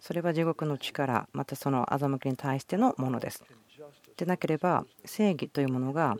[0.00, 3.44] それは地獄の力またその欺きに対してのものです。
[4.16, 6.16] でなければ正義というものが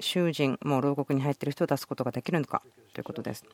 [0.00, 2.62] 囚人もう牢獄に入っている人を出すことができるのか
[2.94, 3.44] ということです。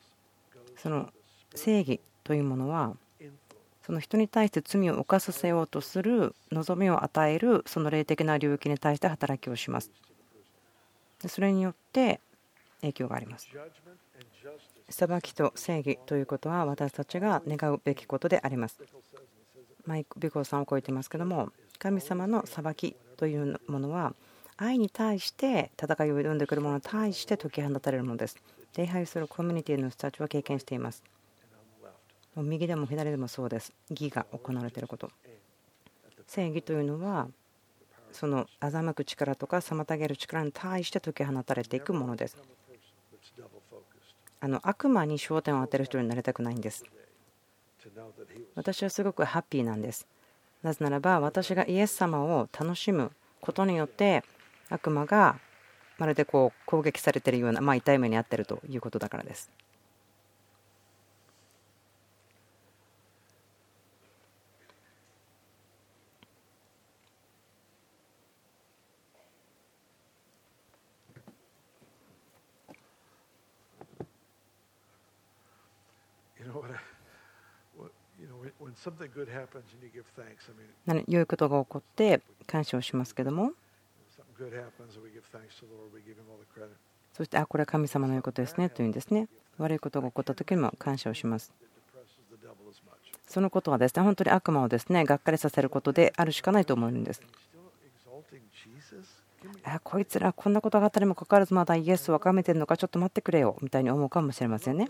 [0.77, 1.09] その
[1.55, 2.95] 正義というものは
[3.89, 9.89] その人に対して罪を犯させようとする望みを与えるその霊的な領域に対して働きをします。
[11.27, 12.19] それによって
[12.81, 13.47] 影響があります。
[14.89, 18.77] 裁きと正義ということは私たちが願うべきことであります。
[19.87, 24.13] マイク・ビコーさんを超えてますけども神様の裁きというものは
[24.55, 28.37] 愛に対して戦いを挑んでくる者に対して解き放たれるものです。
[28.77, 31.01] 礼拝するコミュニティの人たちは経験しています。
[32.43, 33.73] 右でも左でもそうです。
[33.89, 35.11] 義が行われていること。
[36.27, 37.27] 正義というのは
[38.11, 42.37] その欺く力とか妨げる力に対して解き放たれていくものです。
[44.41, 46.85] あの悪魔に焦点を当てる人になりたくないんです。
[48.55, 50.07] 私はすごくハッピーなんです。
[50.63, 53.11] なぜならば私がイエス様を楽しむ
[53.41, 54.23] ことによって
[54.69, 55.39] 悪魔が
[55.97, 59.49] まるでこう攻撃されているような、まあ、痛い目に遭っているということだからです。
[78.58, 78.58] 何
[81.07, 83.51] 良いことが起こって感謝をしますけども。
[87.13, 89.27] そしてあこれは神様の言うことですねというんですね。
[89.57, 91.51] 悪いことが起こった時にも感謝をします。
[93.27, 97.21] そのことはですね本当に悪魔をですねがっかりさせることであるしかないと思うんです。
[99.63, 104.89] あこいつらこんなことがあったにもかかわらずまだイエスを崇めてるのかちょっと待ってくれよみたいに思うかもしれませんね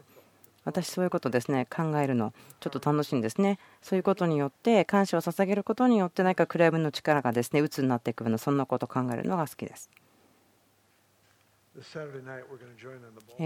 [0.65, 1.67] 私そういうことですね。
[1.69, 2.33] 考えるの。
[2.59, 3.59] ちょっと楽しいんですね。
[3.81, 9.89] そういうことによって感謝を捧げることによって何かクライブの力がですね鬱になっていくようなそんなことを考えるのが好きです。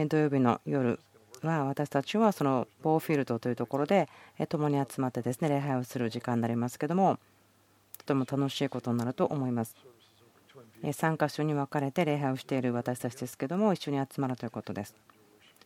[0.08, 1.00] 土曜日の夜
[1.44, 4.10] は私たちはそのボーフィールドというところで
[4.50, 7.20] 共に集まってですね礼拝をする時間になりますけども
[7.98, 9.76] とても楽しいことになると思います。
[10.84, 14.94] 3箇所に分かれて礼拝をしている私たちですけども一緒に集まるということです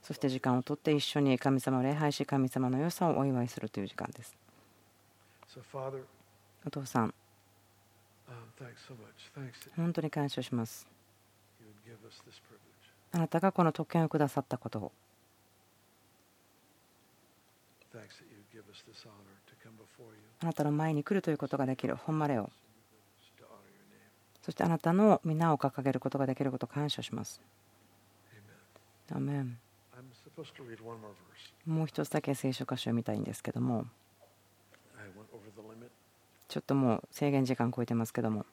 [0.07, 4.33] そして時間をとって一緒に神様を礼拝し神様の良さをお祝いするという時間です。
[6.65, 7.13] お父さん。
[9.75, 10.87] 本当に感謝します。
[13.11, 14.91] あなたがこの特権をくださったことを。
[20.39, 21.97] あなたの前に来るということができる。
[21.97, 22.49] 本まれを
[24.41, 27.41] そしてあなたの皆を掲げることができることを感謝します。
[29.11, 29.59] アメン
[31.65, 33.85] もう一つだけ聖書箇所を見たいんですけども。
[36.47, 38.45] ちょっともう制限時間超えてますけども。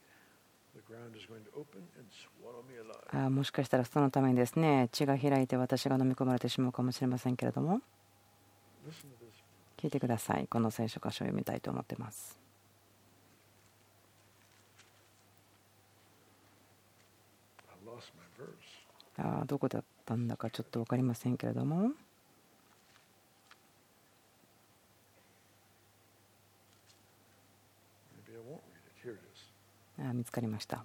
[3.13, 7.81] あもしかしたらそのためにですね血が開いて私が飲み込まれてしまうかもしれませんけれども。
[9.77, 10.47] 聞いてください。
[10.49, 12.39] この聖書箇所を読みたいと思ってます。
[19.19, 21.93] あどこだったんだかちょっと分かりませんけれども。
[29.97, 30.85] あ見つかりました。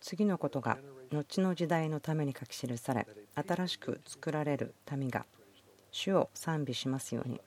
[0.00, 0.78] 次のことが
[1.10, 5.24] 後の時代のために書き記され新しく作られる民が
[5.90, 7.40] 主を賛美しますように。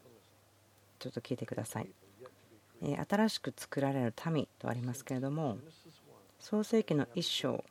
[0.99, 1.89] ちょっと聞いてください。
[2.81, 5.57] 新しく作られる民とありますけれども
[6.39, 7.63] 創世紀の一章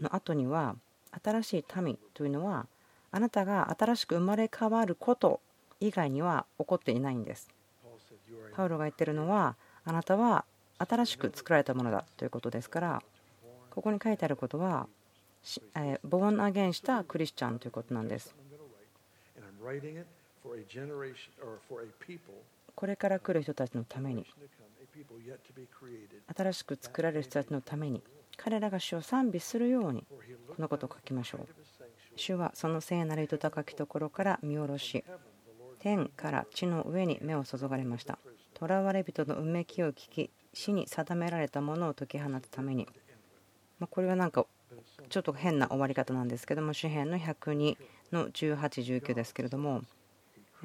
[0.00, 0.76] の後には
[1.22, 2.66] 新しい民というのは
[3.10, 5.40] あなたが新しく生まれ変わること
[5.80, 7.48] 以外には起こっていないんです。
[8.54, 10.44] パウロが言ってるのはあなたは
[10.78, 13.02] 新しく作られたものだということですから
[13.70, 14.88] ここに書いてあることは
[16.02, 18.34] ボーンアゲンしたクリスチャンということなんです。
[22.74, 24.26] これから来る人たちのために。
[26.36, 28.02] 新しく作られる人たちのために
[28.36, 30.04] 彼らが主を賛美するように
[30.48, 31.48] このことを書きましょう。
[32.16, 35.04] 主はその聖なる糸高きところから見下ろし
[35.80, 38.18] 天から地の上に目を注がれました。
[38.58, 42.88] 囚われ人のうめきを聞き死に定められたものを解き放つために。
[43.78, 44.46] まこれはなんか
[45.10, 47.76] ちょっと変な終わり方なんですけども詩篇の102
[48.12, 49.82] の1819ですけれども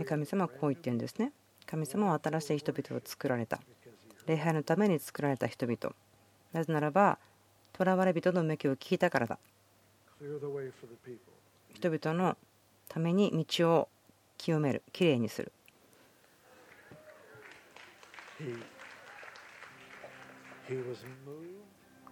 [0.05, 1.33] 神様はこう言ってるんですね。
[1.65, 3.59] 神様は新しい人々を作られた。
[4.27, 5.95] 礼拝のために作られた人々。
[6.53, 7.17] なぜならば
[7.77, 9.39] 囚われ人のめきを聞いたからだ。
[11.73, 12.37] 人々の
[12.87, 13.89] ために道を
[14.37, 15.51] 清めるきれいにする。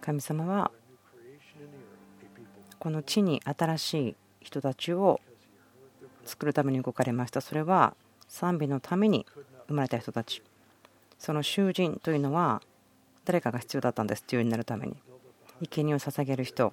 [0.00, 0.70] 神様は
[2.78, 5.20] この地に新しい人たちを
[6.24, 7.40] 作るために動かれました。
[7.40, 7.94] それは
[8.28, 9.26] 賛美のために
[9.68, 10.42] 生まれた人たち。
[11.20, 12.62] その囚人というのは
[13.26, 14.96] 誰かが必要だったんです自由になるために。
[15.68, 16.72] 生贄を捧げる人、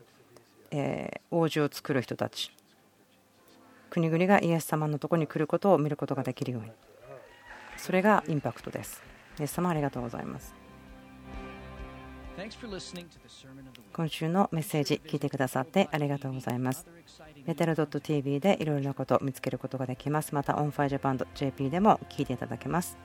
[0.72, 2.52] え王子を作る人たち。
[3.89, 6.72] 国々がイエス様のとこに来ることを見ることができるように。
[7.76, 9.04] それがインパクトです。
[9.38, 10.56] イエス様ありがとうございます。
[13.93, 16.88] 今週のメッセージ聞いてくださってありがとうございます。
[17.45, 20.34] ベテル .tv でいろいろなことを見つけることができます。
[20.34, 22.98] またオンファイヤージャパン JP でも聞いていただけます。